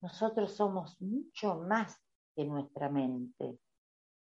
Nosotros 0.00 0.54
somos 0.54 1.00
mucho 1.00 1.56
más 1.60 2.02
que 2.34 2.44
nuestra 2.44 2.88
mente. 2.88 3.58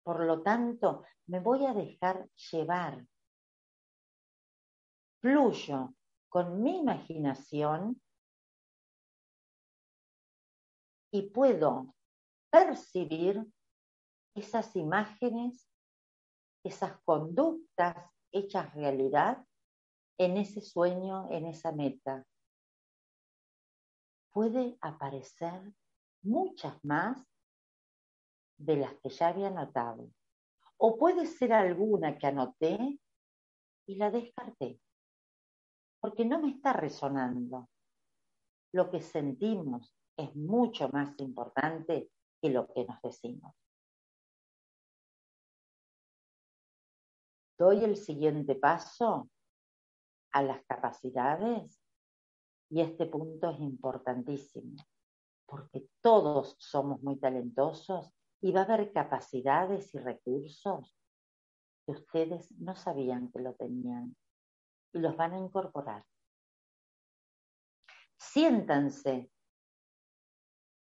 Por 0.04 0.26
lo 0.26 0.42
tanto, 0.42 1.04
me 1.28 1.40
voy 1.40 1.66
a 1.66 1.74
dejar 1.74 2.30
llevar. 2.52 3.08
Fluyo 5.22 5.94
con 6.28 6.62
mi 6.62 6.80
imaginación 6.80 8.02
y 11.12 11.22
puedo 11.30 11.96
percibir 12.50 13.46
esas 14.36 14.76
imágenes, 14.76 15.70
esas 16.64 17.00
conductas 17.04 17.96
hechas 18.32 18.74
realidad 18.74 19.46
en 20.18 20.38
ese 20.38 20.62
sueño, 20.62 21.30
en 21.32 21.46
esa 21.46 21.72
meta. 21.72 22.26
Puede 24.34 24.78
aparecer 24.82 25.74
muchas 26.24 26.84
más 26.84 27.24
de 28.58 28.78
las 28.78 28.94
que 28.96 29.10
ya 29.10 29.30
había 29.30 29.48
anotado. 29.48 30.10
O 30.78 30.98
puede 30.98 31.26
ser 31.26 31.54
alguna 31.54 32.18
que 32.18 32.28
anoté 32.28 33.00
y 33.86 33.96
la 33.96 34.12
descarté, 34.12 34.80
porque 36.02 36.26
no 36.26 36.40
me 36.40 36.50
está 36.50 36.74
resonando. 36.74 37.70
Lo 38.74 38.90
que 38.90 39.02
sentimos, 39.02 39.96
es 40.18 40.36
mucho 40.36 40.90
más 40.90 41.18
importante 41.20 42.12
que 42.42 42.50
lo 42.50 42.68
que 42.72 42.86
nos 42.86 43.02
decimos. 43.02 43.56
Doy 47.58 47.84
el 47.84 47.96
siguiente 47.96 48.56
paso 48.56 49.30
a 50.32 50.44
las 50.44 50.64
capacidades 50.66 51.83
y 52.74 52.82
este 52.82 53.06
punto 53.06 53.52
es 53.52 53.60
importantísimo 53.60 54.84
porque 55.46 55.90
todos 56.02 56.56
somos 56.58 57.04
muy 57.04 57.20
talentosos 57.20 58.12
y 58.42 58.52
va 58.52 58.62
a 58.62 58.64
haber 58.64 58.92
capacidades 58.92 59.94
y 59.94 60.00
recursos 60.00 60.98
que 61.86 61.92
ustedes 61.92 62.50
no 62.54 62.76
sabían 62.76 63.32
que 63.32 63.42
lo 63.42 63.54
tenían 63.54 64.18
y 64.92 64.98
los 64.98 65.16
van 65.16 65.34
a 65.34 65.40
incorporar. 65.40 66.04
Siéntanse 68.18 69.30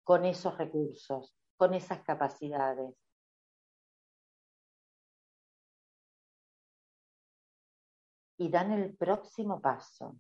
con 0.06 0.24
esos 0.24 0.58
recursos, 0.58 1.36
con 1.58 1.74
esas 1.74 2.02
capacidades. 2.04 2.96
Y 8.38 8.48
dan 8.48 8.72
el 8.72 8.96
próximo 8.96 9.60
paso. 9.60 10.18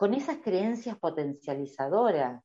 Con 0.00 0.14
esas 0.14 0.38
creencias 0.38 0.98
potencializadoras, 0.98 2.42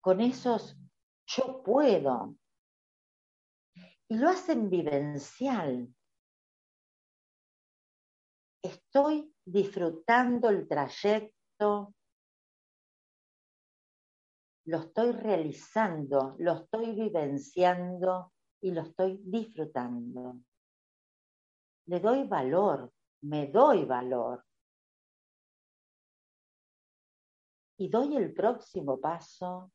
con 0.00 0.20
esos 0.20 0.78
yo 1.26 1.60
puedo. 1.60 2.36
Y 4.06 4.16
lo 4.16 4.28
hacen 4.28 4.70
vivencial. 4.70 5.92
Estoy 8.62 9.34
disfrutando 9.44 10.50
el 10.50 10.68
trayecto, 10.68 11.96
lo 14.66 14.78
estoy 14.78 15.10
realizando, 15.10 16.36
lo 16.38 16.52
estoy 16.52 16.92
vivenciando 16.94 18.32
y 18.60 18.70
lo 18.70 18.82
estoy 18.82 19.20
disfrutando. 19.24 20.38
Le 21.86 21.98
doy 21.98 22.28
valor, 22.28 22.92
me 23.22 23.48
doy 23.48 23.84
valor. 23.84 24.44
Y 27.80 27.88
doy 27.88 28.14
el 28.14 28.34
próximo 28.34 29.00
paso. 29.00 29.72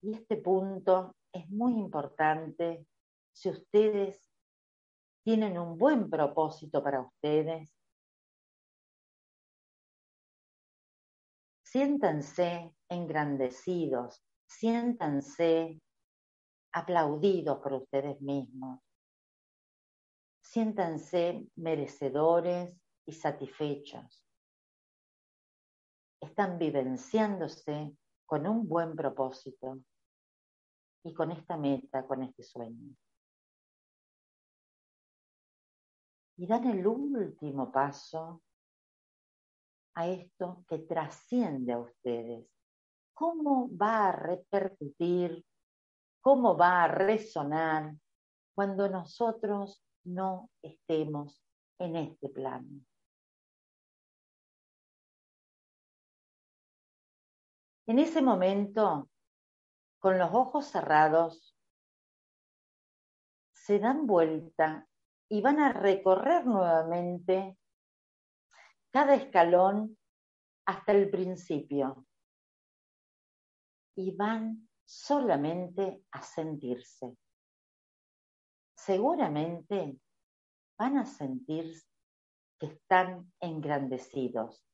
Y 0.00 0.14
este 0.14 0.38
punto 0.38 1.14
es 1.30 1.46
muy 1.50 1.74
importante. 1.74 2.86
Si 3.34 3.50
ustedes 3.50 4.26
tienen 5.22 5.58
un 5.58 5.76
buen 5.76 6.08
propósito 6.08 6.82
para 6.82 7.02
ustedes, 7.02 7.70
siéntanse 11.64 12.74
engrandecidos, 12.88 14.24
siéntanse 14.46 15.82
aplaudidos 16.72 17.58
por 17.58 17.74
ustedes 17.74 18.18
mismos, 18.22 18.80
siéntanse 20.52 21.48
merecedores 21.56 22.78
y 23.06 23.12
satisfechos. 23.12 24.22
Están 26.20 26.58
vivenciándose 26.58 27.96
con 28.26 28.46
un 28.46 28.68
buen 28.68 28.94
propósito 28.94 29.78
y 31.04 31.14
con 31.14 31.32
esta 31.32 31.56
meta, 31.56 32.06
con 32.06 32.22
este 32.22 32.42
sueño. 32.42 32.94
Y 36.36 36.46
dan 36.46 36.66
el 36.66 36.86
último 36.86 37.72
paso 37.72 38.42
a 39.94 40.06
esto 40.06 40.66
que 40.68 40.80
trasciende 40.80 41.72
a 41.72 41.78
ustedes? 41.78 42.46
¿Cómo 43.14 43.74
va 43.74 44.08
a 44.08 44.12
repercutir? 44.12 45.46
¿Cómo 46.20 46.58
va 46.58 46.84
a 46.84 46.88
resonar 46.88 47.94
cuando 48.54 48.90
nosotros 48.90 49.82
no 50.04 50.50
estemos 50.62 51.42
en 51.78 51.96
este 51.96 52.28
plano? 52.28 52.84
En 57.86 57.98
ese 57.98 58.22
momento, 58.22 59.10
con 59.98 60.18
los 60.18 60.32
ojos 60.32 60.66
cerrados, 60.66 61.56
se 63.52 63.78
dan 63.78 64.06
vuelta 64.06 64.88
y 65.28 65.40
van 65.40 65.60
a 65.60 65.72
recorrer 65.72 66.46
nuevamente 66.46 67.58
cada 68.90 69.14
escalón 69.14 69.98
hasta 70.66 70.92
el 70.92 71.10
principio. 71.10 72.06
Y 73.96 74.14
van 74.16 74.68
solamente 74.84 76.04
a 76.10 76.22
sentirse. 76.22 77.16
Seguramente 78.84 79.96
van 80.76 80.98
a 80.98 81.06
sentir 81.06 81.72
que 82.58 82.66
están 82.66 83.32
engrandecidos 83.38 84.66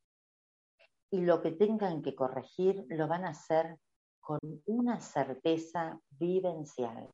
y 1.11 1.21
lo 1.21 1.43
que 1.43 1.53
tengan 1.53 2.01
que 2.01 2.15
corregir 2.15 2.87
lo 2.89 3.07
van 3.07 3.27
a 3.27 3.31
hacer 3.31 3.79
con 4.19 4.39
una 4.65 4.99
certeza 4.99 6.01
vivencial. 6.09 7.11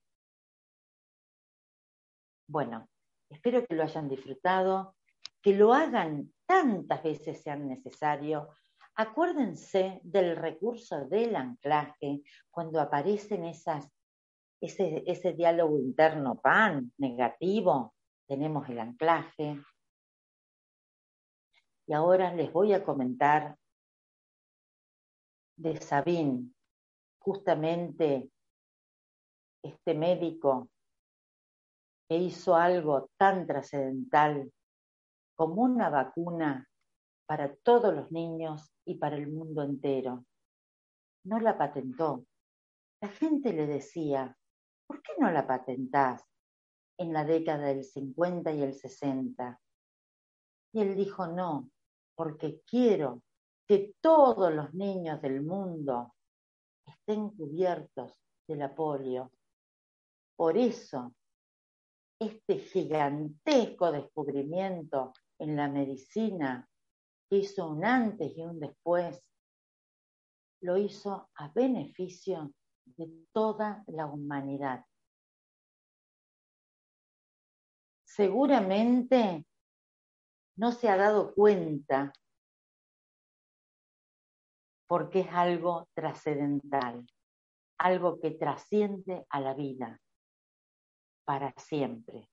Bueno, 2.46 2.88
espero 3.28 3.66
que 3.66 3.74
lo 3.74 3.82
hayan 3.82 4.08
disfrutado, 4.08 4.94
que 5.42 5.52
lo 5.52 5.74
hagan 5.74 6.32
tantas 6.46 7.02
veces 7.02 7.42
sean 7.42 7.66
necesario. 7.66 8.50
Acuérdense 8.94 10.00
del 10.04 10.36
recurso 10.36 11.06
del 11.06 11.34
anclaje 11.34 12.22
cuando 12.52 12.80
aparecen 12.80 13.46
esas, 13.46 13.90
ese, 14.64 15.02
ese 15.06 15.32
diálogo 15.32 15.78
interno 15.78 16.40
pan 16.40 16.92
negativo. 16.98 17.94
Tenemos 18.26 18.68
el 18.68 18.78
anclaje. 18.78 19.60
Y 21.86 21.92
ahora 21.92 22.32
les 22.32 22.52
voy 22.52 22.72
a 22.72 22.82
comentar 22.82 23.56
de 25.56 25.76
Sabín, 25.80 26.54
justamente 27.18 28.30
este 29.62 29.94
médico 29.94 30.70
que 32.08 32.16
hizo 32.16 32.56
algo 32.56 33.10
tan 33.16 33.46
trascendental 33.46 34.52
como 35.36 35.62
una 35.62 35.90
vacuna 35.90 36.68
para 37.26 37.54
todos 37.56 37.94
los 37.94 38.10
niños 38.12 38.72
y 38.84 38.96
para 38.96 39.16
el 39.16 39.28
mundo 39.28 39.62
entero. 39.62 40.24
No 41.24 41.40
la 41.40 41.56
patentó. 41.56 42.26
La 43.00 43.08
gente 43.08 43.52
le 43.52 43.66
decía, 43.66 44.36
¿por 44.86 45.02
qué 45.02 45.12
no 45.18 45.30
la 45.30 45.46
patentás 45.46 46.24
en 46.98 47.12
la 47.12 47.24
década 47.24 47.66
del 47.66 47.84
50 47.84 48.52
y 48.52 48.62
el 48.62 48.74
60? 48.74 49.60
Y 50.72 50.80
él 50.80 50.94
dijo, 50.96 51.26
no, 51.26 51.70
porque 52.14 52.62
quiero 52.66 53.22
que 53.66 53.94
todos 54.00 54.52
los 54.52 54.74
niños 54.74 55.20
del 55.22 55.42
mundo 55.42 56.14
estén 56.86 57.30
cubiertos 57.30 58.12
de 58.46 58.56
la 58.56 58.74
polio. 58.74 59.32
Por 60.36 60.56
eso, 60.58 61.14
este 62.18 62.58
gigantesco 62.58 63.90
descubrimiento 63.90 65.12
en 65.38 65.56
la 65.56 65.68
medicina 65.68 66.68
que 67.28 67.38
hizo 67.38 67.68
un 67.68 67.84
antes 67.84 68.36
y 68.36 68.42
un 68.42 68.60
después, 68.60 69.30
lo 70.60 70.76
hizo 70.76 71.28
a 71.36 71.48
beneficio 71.48 72.52
de 72.84 73.26
toda 73.32 73.84
la 73.86 74.06
humanidad. 74.06 74.84
Seguramente 78.04 79.44
no 80.56 80.72
se 80.72 80.88
ha 80.88 80.96
dado 80.96 81.34
cuenta 81.34 82.12
porque 84.86 85.20
es 85.20 85.32
algo 85.32 85.88
trascendental, 85.94 87.06
algo 87.78 88.20
que 88.20 88.30
trasciende 88.30 89.26
a 89.28 89.40
la 89.40 89.54
vida 89.54 90.00
para 91.24 91.52
siempre. 91.56 92.28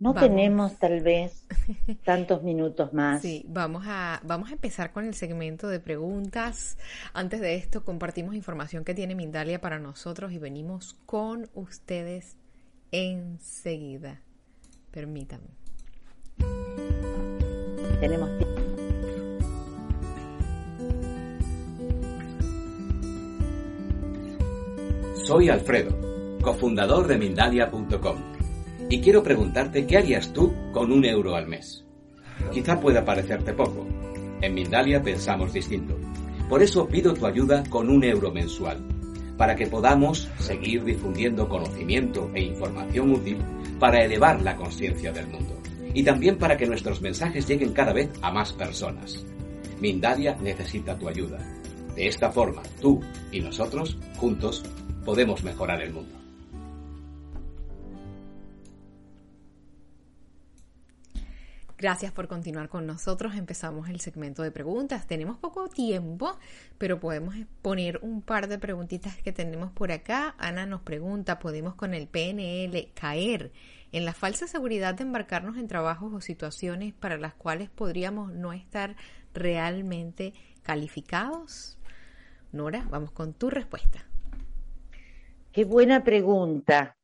No 0.00 0.14
tenemos 0.14 0.78
tal 0.78 1.02
vez 1.02 1.44
tantos 2.04 2.42
minutos 2.42 2.94
más. 2.94 3.20
Sí, 3.20 3.44
vamos 3.46 3.84
a, 3.86 4.20
vamos 4.24 4.48
a 4.48 4.54
empezar 4.54 4.92
con 4.92 5.04
el 5.04 5.12
segmento 5.12 5.68
de 5.68 5.78
preguntas. 5.78 6.78
Antes 7.12 7.42
de 7.42 7.54
esto, 7.54 7.84
compartimos 7.84 8.34
información 8.34 8.82
que 8.82 8.94
tiene 8.94 9.14
Mindalia 9.14 9.60
para 9.60 9.78
nosotros 9.78 10.32
y 10.32 10.38
venimos 10.38 10.96
con 11.04 11.50
ustedes 11.52 12.38
enseguida. 12.90 14.22
Permítanme. 14.90 15.50
Tenemos 18.00 18.30
Soy 25.26 25.50
Alfredo, 25.50 26.38
cofundador 26.40 27.06
de 27.06 27.18
Mindalia.com 27.18 28.39
y 28.90 29.00
quiero 29.00 29.22
preguntarte 29.22 29.86
qué 29.86 29.98
harías 29.98 30.32
tú 30.32 30.52
con 30.72 30.90
un 30.90 31.04
euro 31.04 31.36
al 31.36 31.46
mes. 31.46 31.84
Quizá 32.52 32.80
pueda 32.80 33.04
parecerte 33.04 33.52
poco. 33.52 33.86
En 34.42 34.52
Mindalia 34.52 35.00
pensamos 35.00 35.52
distinto. 35.52 35.96
Por 36.48 36.60
eso 36.60 36.88
pido 36.88 37.14
tu 37.14 37.24
ayuda 37.24 37.62
con 37.70 37.88
un 37.88 38.02
euro 38.02 38.32
mensual, 38.32 38.78
para 39.36 39.54
que 39.54 39.68
podamos 39.68 40.28
seguir 40.40 40.82
difundiendo 40.82 41.48
conocimiento 41.48 42.30
e 42.34 42.42
información 42.42 43.12
útil 43.12 43.38
para 43.78 44.04
elevar 44.04 44.42
la 44.42 44.56
conciencia 44.56 45.12
del 45.12 45.28
mundo. 45.28 45.56
Y 45.94 46.02
también 46.02 46.36
para 46.36 46.56
que 46.56 46.66
nuestros 46.66 47.00
mensajes 47.00 47.46
lleguen 47.46 47.72
cada 47.72 47.92
vez 47.92 48.10
a 48.22 48.32
más 48.32 48.52
personas. 48.52 49.24
Mindalia 49.80 50.36
necesita 50.42 50.98
tu 50.98 51.08
ayuda. 51.08 51.38
De 51.94 52.08
esta 52.08 52.32
forma, 52.32 52.62
tú 52.80 53.00
y 53.30 53.40
nosotros, 53.40 53.96
juntos, 54.16 54.64
podemos 55.04 55.44
mejorar 55.44 55.80
el 55.80 55.92
mundo. 55.92 56.19
Gracias 61.80 62.12
por 62.12 62.28
continuar 62.28 62.68
con 62.68 62.86
nosotros. 62.86 63.34
Empezamos 63.36 63.88
el 63.88 64.00
segmento 64.00 64.42
de 64.42 64.50
preguntas. 64.50 65.06
Tenemos 65.06 65.38
poco 65.38 65.66
tiempo, 65.70 66.38
pero 66.76 67.00
podemos 67.00 67.34
poner 67.62 68.00
un 68.02 68.20
par 68.20 68.48
de 68.48 68.58
preguntitas 68.58 69.16
que 69.16 69.32
tenemos 69.32 69.72
por 69.72 69.90
acá. 69.90 70.34
Ana 70.36 70.66
nos 70.66 70.82
pregunta, 70.82 71.38
¿podemos 71.38 71.74
con 71.76 71.94
el 71.94 72.06
PNL 72.06 72.92
caer 72.92 73.50
en 73.92 74.04
la 74.04 74.12
falsa 74.12 74.46
seguridad 74.46 74.94
de 74.94 75.04
embarcarnos 75.04 75.56
en 75.56 75.68
trabajos 75.68 76.12
o 76.12 76.20
situaciones 76.20 76.92
para 76.92 77.16
las 77.16 77.32
cuales 77.32 77.70
podríamos 77.70 78.30
no 78.30 78.52
estar 78.52 78.94
realmente 79.32 80.34
calificados? 80.60 81.78
Nora, 82.52 82.86
vamos 82.90 83.10
con 83.10 83.32
tu 83.32 83.48
respuesta. 83.48 84.04
Qué 85.50 85.64
buena 85.64 86.04
pregunta. 86.04 86.94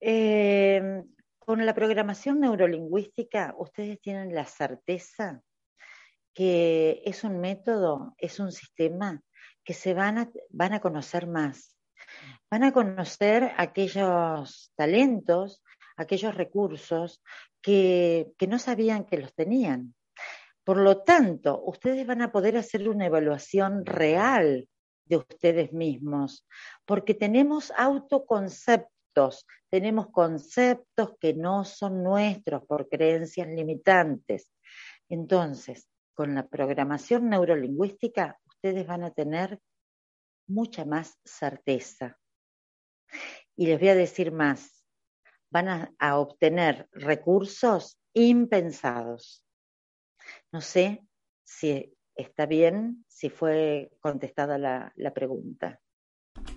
Eh, 0.00 1.04
con 1.48 1.64
la 1.64 1.74
programación 1.74 2.40
neurolingüística, 2.40 3.54
ustedes 3.56 3.98
tienen 4.02 4.34
la 4.34 4.44
certeza 4.44 5.40
que 6.34 7.00
es 7.06 7.24
un 7.24 7.40
método, 7.40 8.14
es 8.18 8.38
un 8.38 8.52
sistema 8.52 9.22
que 9.64 9.72
se 9.72 9.94
van 9.94 10.18
a, 10.18 10.30
van 10.50 10.74
a 10.74 10.80
conocer 10.80 11.26
más. 11.26 11.74
Van 12.50 12.64
a 12.64 12.72
conocer 12.72 13.50
aquellos 13.56 14.74
talentos, 14.76 15.62
aquellos 15.96 16.34
recursos 16.34 17.22
que, 17.62 18.30
que 18.36 18.46
no 18.46 18.58
sabían 18.58 19.06
que 19.06 19.16
los 19.16 19.32
tenían. 19.32 19.94
Por 20.64 20.76
lo 20.76 21.02
tanto, 21.02 21.62
ustedes 21.64 22.06
van 22.06 22.20
a 22.20 22.30
poder 22.30 22.58
hacer 22.58 22.86
una 22.90 23.06
evaluación 23.06 23.86
real 23.86 24.68
de 25.06 25.16
ustedes 25.16 25.72
mismos, 25.72 26.46
porque 26.84 27.14
tenemos 27.14 27.72
tenemos 29.70 30.08
conceptos 30.10 31.16
que 31.20 31.34
no 31.34 31.64
son 31.64 32.02
nuestros 32.02 32.64
por 32.66 32.88
creencias 32.88 33.48
limitantes. 33.48 34.50
Entonces, 35.08 35.88
con 36.14 36.34
la 36.34 36.46
programación 36.46 37.28
neurolingüística, 37.28 38.38
ustedes 38.46 38.86
van 38.86 39.04
a 39.04 39.10
tener 39.10 39.60
mucha 40.48 40.84
más 40.84 41.18
certeza. 41.24 42.18
Y 43.56 43.66
les 43.66 43.78
voy 43.78 43.88
a 43.88 43.94
decir 43.94 44.32
más, 44.32 44.84
van 45.50 45.94
a, 45.98 46.18
obtener 46.18 46.88
recursos 46.92 47.98
impensados. 48.14 49.44
No 50.52 50.60
sé 50.60 51.06
si 51.44 51.94
está 52.14 52.46
bien, 52.46 53.04
si 53.08 53.30
fue 53.30 53.90
contestada 54.00 54.58
la 54.58 55.14
pregunta. 55.14 55.80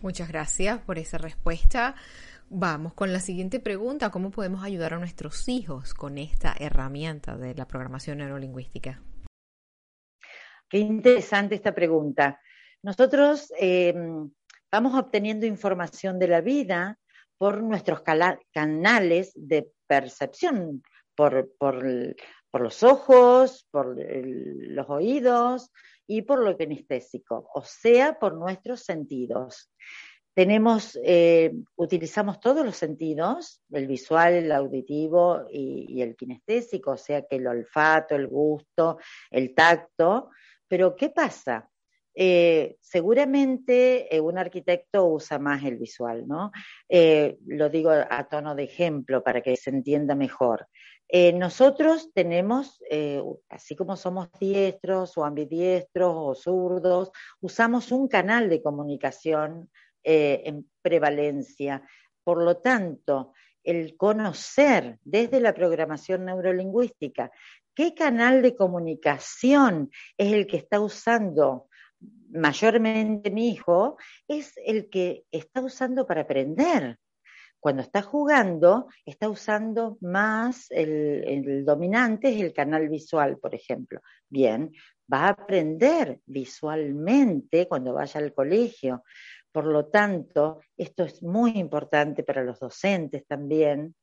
Muchas 0.01 0.27
gracias 0.29 0.79
por 0.81 0.97
esa 0.97 1.17
respuesta. 1.17 1.95
Vamos 2.53 2.93
con 2.93 3.13
la 3.13 3.21
siguiente 3.21 3.61
pregunta. 3.61 4.11
¿Cómo 4.11 4.29
podemos 4.29 4.61
ayudar 4.61 4.93
a 4.93 4.99
nuestros 4.99 5.47
hijos 5.47 5.93
con 5.93 6.17
esta 6.17 6.53
herramienta 6.59 7.37
de 7.37 7.55
la 7.55 7.65
programación 7.65 8.17
neurolingüística? 8.17 9.01
Qué 10.67 10.79
interesante 10.79 11.55
esta 11.55 11.73
pregunta. 11.73 12.41
Nosotros 12.83 13.53
eh, 13.57 13.93
vamos 14.69 14.99
obteniendo 14.99 15.45
información 15.45 16.19
de 16.19 16.27
la 16.27 16.41
vida 16.41 16.99
por 17.37 17.63
nuestros 17.63 18.01
canales 18.01 19.31
de 19.33 19.71
percepción, 19.87 20.83
por, 21.15 21.47
los 22.51 22.83
ojos, 22.83 23.65
por 23.71 23.95
los 23.97 24.89
oídos 24.89 25.71
y 26.05 26.23
por 26.23 26.43
lo 26.43 26.57
kinestésico, 26.57 27.49
o 27.53 27.63
sea, 27.63 28.19
por 28.19 28.33
nuestros 28.33 28.81
sentidos. 28.81 29.71
Tenemos, 30.33 30.97
eh, 31.03 31.51
utilizamos 31.75 32.39
todos 32.39 32.65
los 32.65 32.77
sentidos, 32.77 33.61
el 33.71 33.85
visual, 33.85 34.33
el 34.33 34.51
auditivo 34.53 35.45
y, 35.51 36.01
el 36.01 36.15
kinestésico, 36.15 36.91
o 36.91 36.97
sea 36.97 37.23
que 37.23 37.35
el 37.35 37.47
olfato, 37.47 38.15
el 38.15 38.27
gusto, 38.27 38.97
el 39.29 39.53
tacto. 39.53 40.29
Pero 40.69 40.95
¿qué 40.95 41.09
pasa? 41.09 41.69
Eh, 42.15 42.77
seguramente 42.79 44.13
eh, 44.13 44.21
un 44.21 44.37
arquitecto 44.37 45.05
usa 45.05 45.37
más 45.37 45.63
el 45.65 45.77
visual, 45.77 46.25
¿no? 46.25 46.51
Lo 47.47 47.69
digo 47.69 47.91
a 47.91 48.27
tono 48.29 48.55
de 48.55 48.63
ejemplo 48.63 49.23
para 49.23 49.41
que 49.41 49.57
se 49.57 49.69
entienda 49.69 50.15
mejor. 50.15 50.67
Nosotros 51.33 52.13
tenemos, 52.13 52.81
así 53.49 53.75
como 53.75 53.97
somos 53.97 54.29
diestros 54.39 55.17
o 55.17 55.25
ambidiestros 55.25 56.13
o 56.15 56.35
zurdos, 56.35 57.11
usamos 57.41 57.91
un 57.91 58.07
canal 58.07 58.49
de 58.49 58.61
comunicación 58.61 59.69
eh, 60.03 60.41
en 60.45 60.69
prevalencia. 60.81 61.87
Por 62.23 62.43
lo 62.43 62.57
tanto, 62.57 63.33
el 63.63 63.95
conocer 63.97 64.97
desde 65.03 65.39
la 65.39 65.53
programación 65.53 66.25
neurolingüística 66.25 67.31
qué 67.73 67.93
canal 67.93 68.41
de 68.41 68.55
comunicación 68.55 69.91
es 70.17 70.33
el 70.33 70.47
que 70.47 70.57
está 70.57 70.79
usando 70.79 71.67
mayormente 72.31 73.29
mi 73.29 73.49
hijo, 73.49 73.97
es 74.27 74.53
el 74.65 74.89
que 74.89 75.25
está 75.31 75.61
usando 75.61 76.07
para 76.07 76.21
aprender. 76.21 76.97
Cuando 77.59 77.83
está 77.83 78.01
jugando, 78.01 78.87
está 79.05 79.29
usando 79.29 79.97
más 80.01 80.65
el, 80.71 81.23
el 81.27 81.65
dominante, 81.65 82.29
es 82.29 82.41
el 82.41 82.53
canal 82.53 82.89
visual, 82.89 83.37
por 83.37 83.53
ejemplo. 83.53 84.01
Bien, 84.27 84.71
va 85.11 85.25
a 85.25 85.29
aprender 85.29 86.19
visualmente 86.25 87.67
cuando 87.67 87.93
vaya 87.93 88.19
al 88.19 88.33
colegio. 88.33 89.03
Por 89.51 89.65
lo 89.65 89.87
tanto, 89.87 90.61
esto 90.77 91.03
es 91.03 91.21
muy 91.21 91.51
importante 91.51 92.23
para 92.23 92.43
los 92.43 92.59
docentes 92.59 93.25
también, 93.27 93.95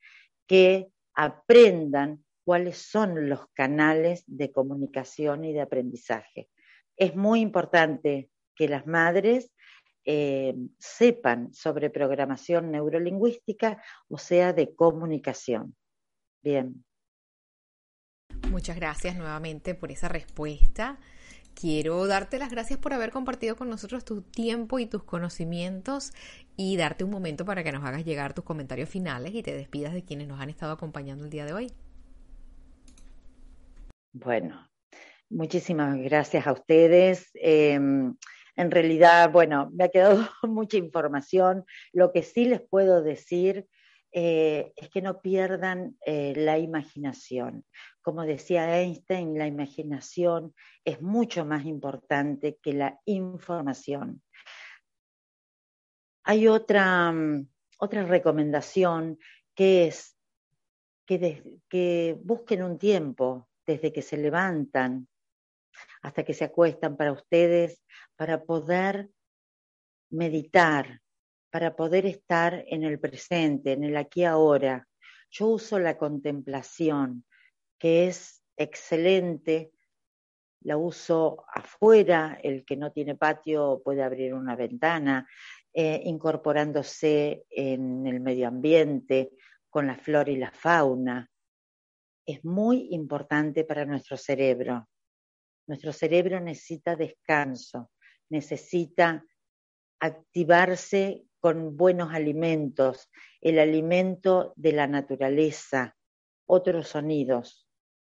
que 0.46 0.88
aprendan 1.14 2.24
cuáles 2.44 2.78
son 2.78 3.28
los 3.28 3.46
canales 3.52 4.24
de 4.26 4.52
comunicación 4.52 5.44
y 5.44 5.52
de 5.52 5.60
aprendizaje. 5.60 6.48
Es 6.96 7.14
muy 7.14 7.40
importante 7.40 8.30
que 8.54 8.68
las 8.68 8.86
madres 8.86 9.52
eh, 10.04 10.54
sepan 10.78 11.52
sobre 11.52 11.90
programación 11.90 12.70
neurolingüística, 12.70 13.82
o 14.08 14.16
sea, 14.16 14.52
de 14.52 14.74
comunicación. 14.74 15.76
Bien. 16.42 16.84
Muchas 18.50 18.76
gracias 18.76 19.16
nuevamente 19.16 19.74
por 19.74 19.92
esa 19.92 20.08
respuesta. 20.08 20.98
Quiero 21.60 22.06
darte 22.06 22.38
las 22.38 22.52
gracias 22.52 22.78
por 22.78 22.92
haber 22.92 23.10
compartido 23.10 23.56
con 23.56 23.68
nosotros 23.68 24.04
tu 24.04 24.22
tiempo 24.22 24.78
y 24.78 24.86
tus 24.86 25.02
conocimientos 25.02 26.12
y 26.56 26.76
darte 26.76 27.02
un 27.02 27.10
momento 27.10 27.44
para 27.44 27.64
que 27.64 27.72
nos 27.72 27.84
hagas 27.84 28.04
llegar 28.04 28.32
tus 28.32 28.44
comentarios 28.44 28.88
finales 28.88 29.34
y 29.34 29.42
te 29.42 29.52
despidas 29.52 29.92
de 29.92 30.04
quienes 30.04 30.28
nos 30.28 30.40
han 30.40 30.50
estado 30.50 30.70
acompañando 30.70 31.24
el 31.24 31.30
día 31.30 31.44
de 31.44 31.54
hoy. 31.54 31.72
Bueno, 34.12 34.70
muchísimas 35.30 35.98
gracias 35.98 36.46
a 36.46 36.52
ustedes. 36.52 37.28
Eh, 37.34 37.72
en 37.74 38.70
realidad, 38.70 39.32
bueno, 39.32 39.68
me 39.72 39.82
ha 39.82 39.88
quedado 39.88 40.28
mucha 40.44 40.76
información. 40.76 41.64
Lo 41.92 42.12
que 42.12 42.22
sí 42.22 42.44
les 42.44 42.60
puedo 42.60 43.02
decir 43.02 43.66
eh, 44.12 44.72
es 44.76 44.90
que 44.90 45.02
no 45.02 45.20
pierdan 45.20 45.96
eh, 46.06 46.34
la 46.36 46.58
imaginación. 46.58 47.64
Como 48.08 48.24
decía 48.24 48.80
Einstein, 48.80 49.36
la 49.36 49.46
imaginación 49.46 50.54
es 50.82 51.02
mucho 51.02 51.44
más 51.44 51.66
importante 51.66 52.56
que 52.56 52.72
la 52.72 52.98
información. 53.04 54.22
Hay 56.24 56.48
otra, 56.48 57.10
um, 57.10 57.46
otra 57.76 58.06
recomendación 58.06 59.18
que 59.54 59.88
es 59.88 60.16
que, 61.04 61.44
que 61.68 62.16
busquen 62.24 62.62
un 62.62 62.78
tiempo 62.78 63.50
desde 63.66 63.92
que 63.92 64.00
se 64.00 64.16
levantan 64.16 65.06
hasta 66.00 66.24
que 66.24 66.32
se 66.32 66.44
acuestan 66.44 66.96
para 66.96 67.12
ustedes, 67.12 67.84
para 68.16 68.42
poder 68.42 69.10
meditar, 70.08 71.02
para 71.50 71.76
poder 71.76 72.06
estar 72.06 72.64
en 72.68 72.84
el 72.84 72.98
presente, 72.98 73.72
en 73.72 73.84
el 73.84 73.98
aquí 73.98 74.24
ahora. 74.24 74.88
Yo 75.30 75.48
uso 75.48 75.78
la 75.78 75.98
contemplación, 75.98 77.26
que 77.78 78.08
es 78.08 78.42
excelente, 78.56 79.72
la 80.62 80.76
uso 80.76 81.44
afuera, 81.54 82.38
el 82.42 82.64
que 82.64 82.76
no 82.76 82.92
tiene 82.92 83.14
patio 83.14 83.80
puede 83.84 84.02
abrir 84.02 84.34
una 84.34 84.56
ventana, 84.56 85.28
eh, 85.72 86.02
incorporándose 86.04 87.44
en 87.50 88.06
el 88.06 88.20
medio 88.20 88.48
ambiente, 88.48 89.32
con 89.70 89.86
la 89.86 89.96
flora 89.96 90.30
y 90.30 90.36
la 90.36 90.50
fauna. 90.50 91.30
Es 92.26 92.44
muy 92.44 92.88
importante 92.90 93.64
para 93.64 93.84
nuestro 93.84 94.16
cerebro. 94.16 94.88
Nuestro 95.66 95.92
cerebro 95.92 96.40
necesita 96.40 96.96
descanso, 96.96 97.92
necesita 98.30 99.24
activarse 100.00 101.24
con 101.40 101.76
buenos 101.76 102.12
alimentos, 102.12 103.10
el 103.40 103.58
alimento 103.58 104.52
de 104.56 104.72
la 104.72 104.86
naturaleza, 104.86 105.96
otros 106.46 106.88
sonidos, 106.88 107.67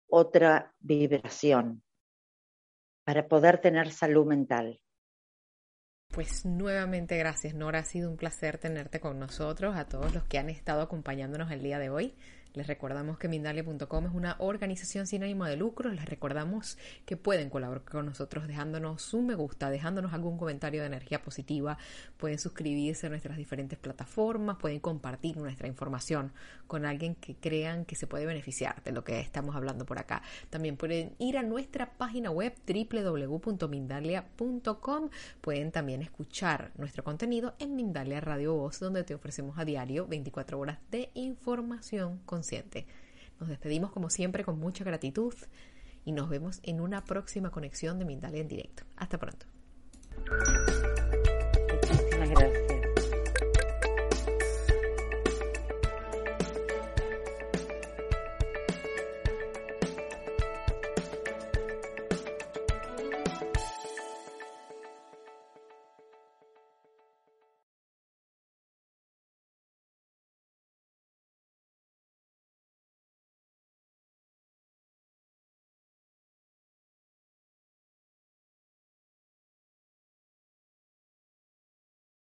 otra 0.09 0.73
vibración, 0.79 1.83
para 3.05 3.27
poder 3.27 3.59
tener 3.59 3.91
salud 3.91 4.25
mental. 4.25 4.79
Pues 6.11 6.43
nuevamente 6.43 7.17
gracias 7.17 7.53
Nora, 7.53 7.79
ha 7.79 7.85
sido 7.85 8.09
un 8.09 8.17
placer 8.17 8.57
tenerte 8.57 8.99
con 8.99 9.19
nosotros, 9.19 9.75
a 9.77 9.87
todos 9.87 10.13
los 10.13 10.23
que 10.25 10.39
han 10.39 10.49
estado 10.49 10.81
acompañándonos 10.81 11.51
el 11.51 11.61
día 11.61 11.77
de 11.79 11.89
hoy. 11.89 12.15
Les 12.53 12.65
recordamos 12.65 13.19
que 13.19 13.27
Mindalia.com 13.27 14.07
es 14.07 14.13
una 14.13 14.35
organización 14.39 15.05
sin 15.05 15.21
ánimo 15.23 15.45
de 15.45 15.55
lucro. 15.55 15.91
Les 15.91 16.05
recordamos 16.05 16.79
que 17.05 17.15
pueden 17.15 17.51
colaborar 17.51 17.83
con 17.83 18.07
nosotros 18.07 18.47
dejándonos 18.47 19.13
un 19.13 19.27
me 19.27 19.35
gusta, 19.35 19.69
dejándonos 19.69 20.13
algún 20.13 20.35
comentario 20.37 20.81
de 20.81 20.87
energía 20.87 21.21
positiva. 21.21 21.77
Pueden 22.17 22.39
suscribirse 22.39 23.05
a 23.05 23.11
nuestras 23.11 23.37
diferentes 23.37 23.77
plataformas, 23.77 24.57
pueden 24.57 24.79
compartir 24.79 25.37
nuestra 25.37 25.67
información 25.67 26.31
con 26.65 26.85
alguien 26.85 27.13
que 27.15 27.35
crean 27.35 27.85
que 27.85 27.95
se 27.95 28.07
puede 28.07 28.25
beneficiar 28.25 28.81
de 28.83 28.93
lo 28.93 29.03
que 29.03 29.19
estamos 29.19 29.55
hablando 29.55 29.85
por 29.85 29.99
acá. 29.99 30.23
También 30.49 30.75
pueden 30.75 31.13
ir 31.19 31.37
a 31.37 31.43
nuestra 31.43 31.93
página 31.97 32.31
web 32.31 32.55
www.mindalia.com. 32.67 35.09
Pueden 35.41 35.71
también 35.71 36.01
escuchar 36.01 36.71
nuestro 36.77 37.03
contenido 37.03 37.53
en 37.59 37.75
Mindalia 37.75 38.21
Radio 38.21 38.55
Voz, 38.55 38.79
donde 38.79 39.03
te 39.03 39.13
ofrecemos 39.13 39.59
a 39.59 39.65
diario 39.65 40.07
24 40.07 40.59
horas 40.59 40.79
de 40.89 41.11
información 41.13 42.21
con 42.25 42.38
consciente. 42.39 42.85
Nos 43.39 43.49
despedimos 43.49 43.91
como 43.91 44.09
siempre 44.09 44.45
con 44.45 44.59
mucha 44.59 44.85
gratitud 44.85 45.33
y 46.05 46.13
nos 46.13 46.29
vemos 46.29 46.61
en 46.63 46.79
una 46.79 47.03
próxima 47.03 47.51
conexión 47.51 47.99
de 47.99 48.05
Mindalia 48.05 48.39
en 48.39 48.47
directo. 48.47 48.83
Hasta 48.95 49.17
pronto. 49.17 49.45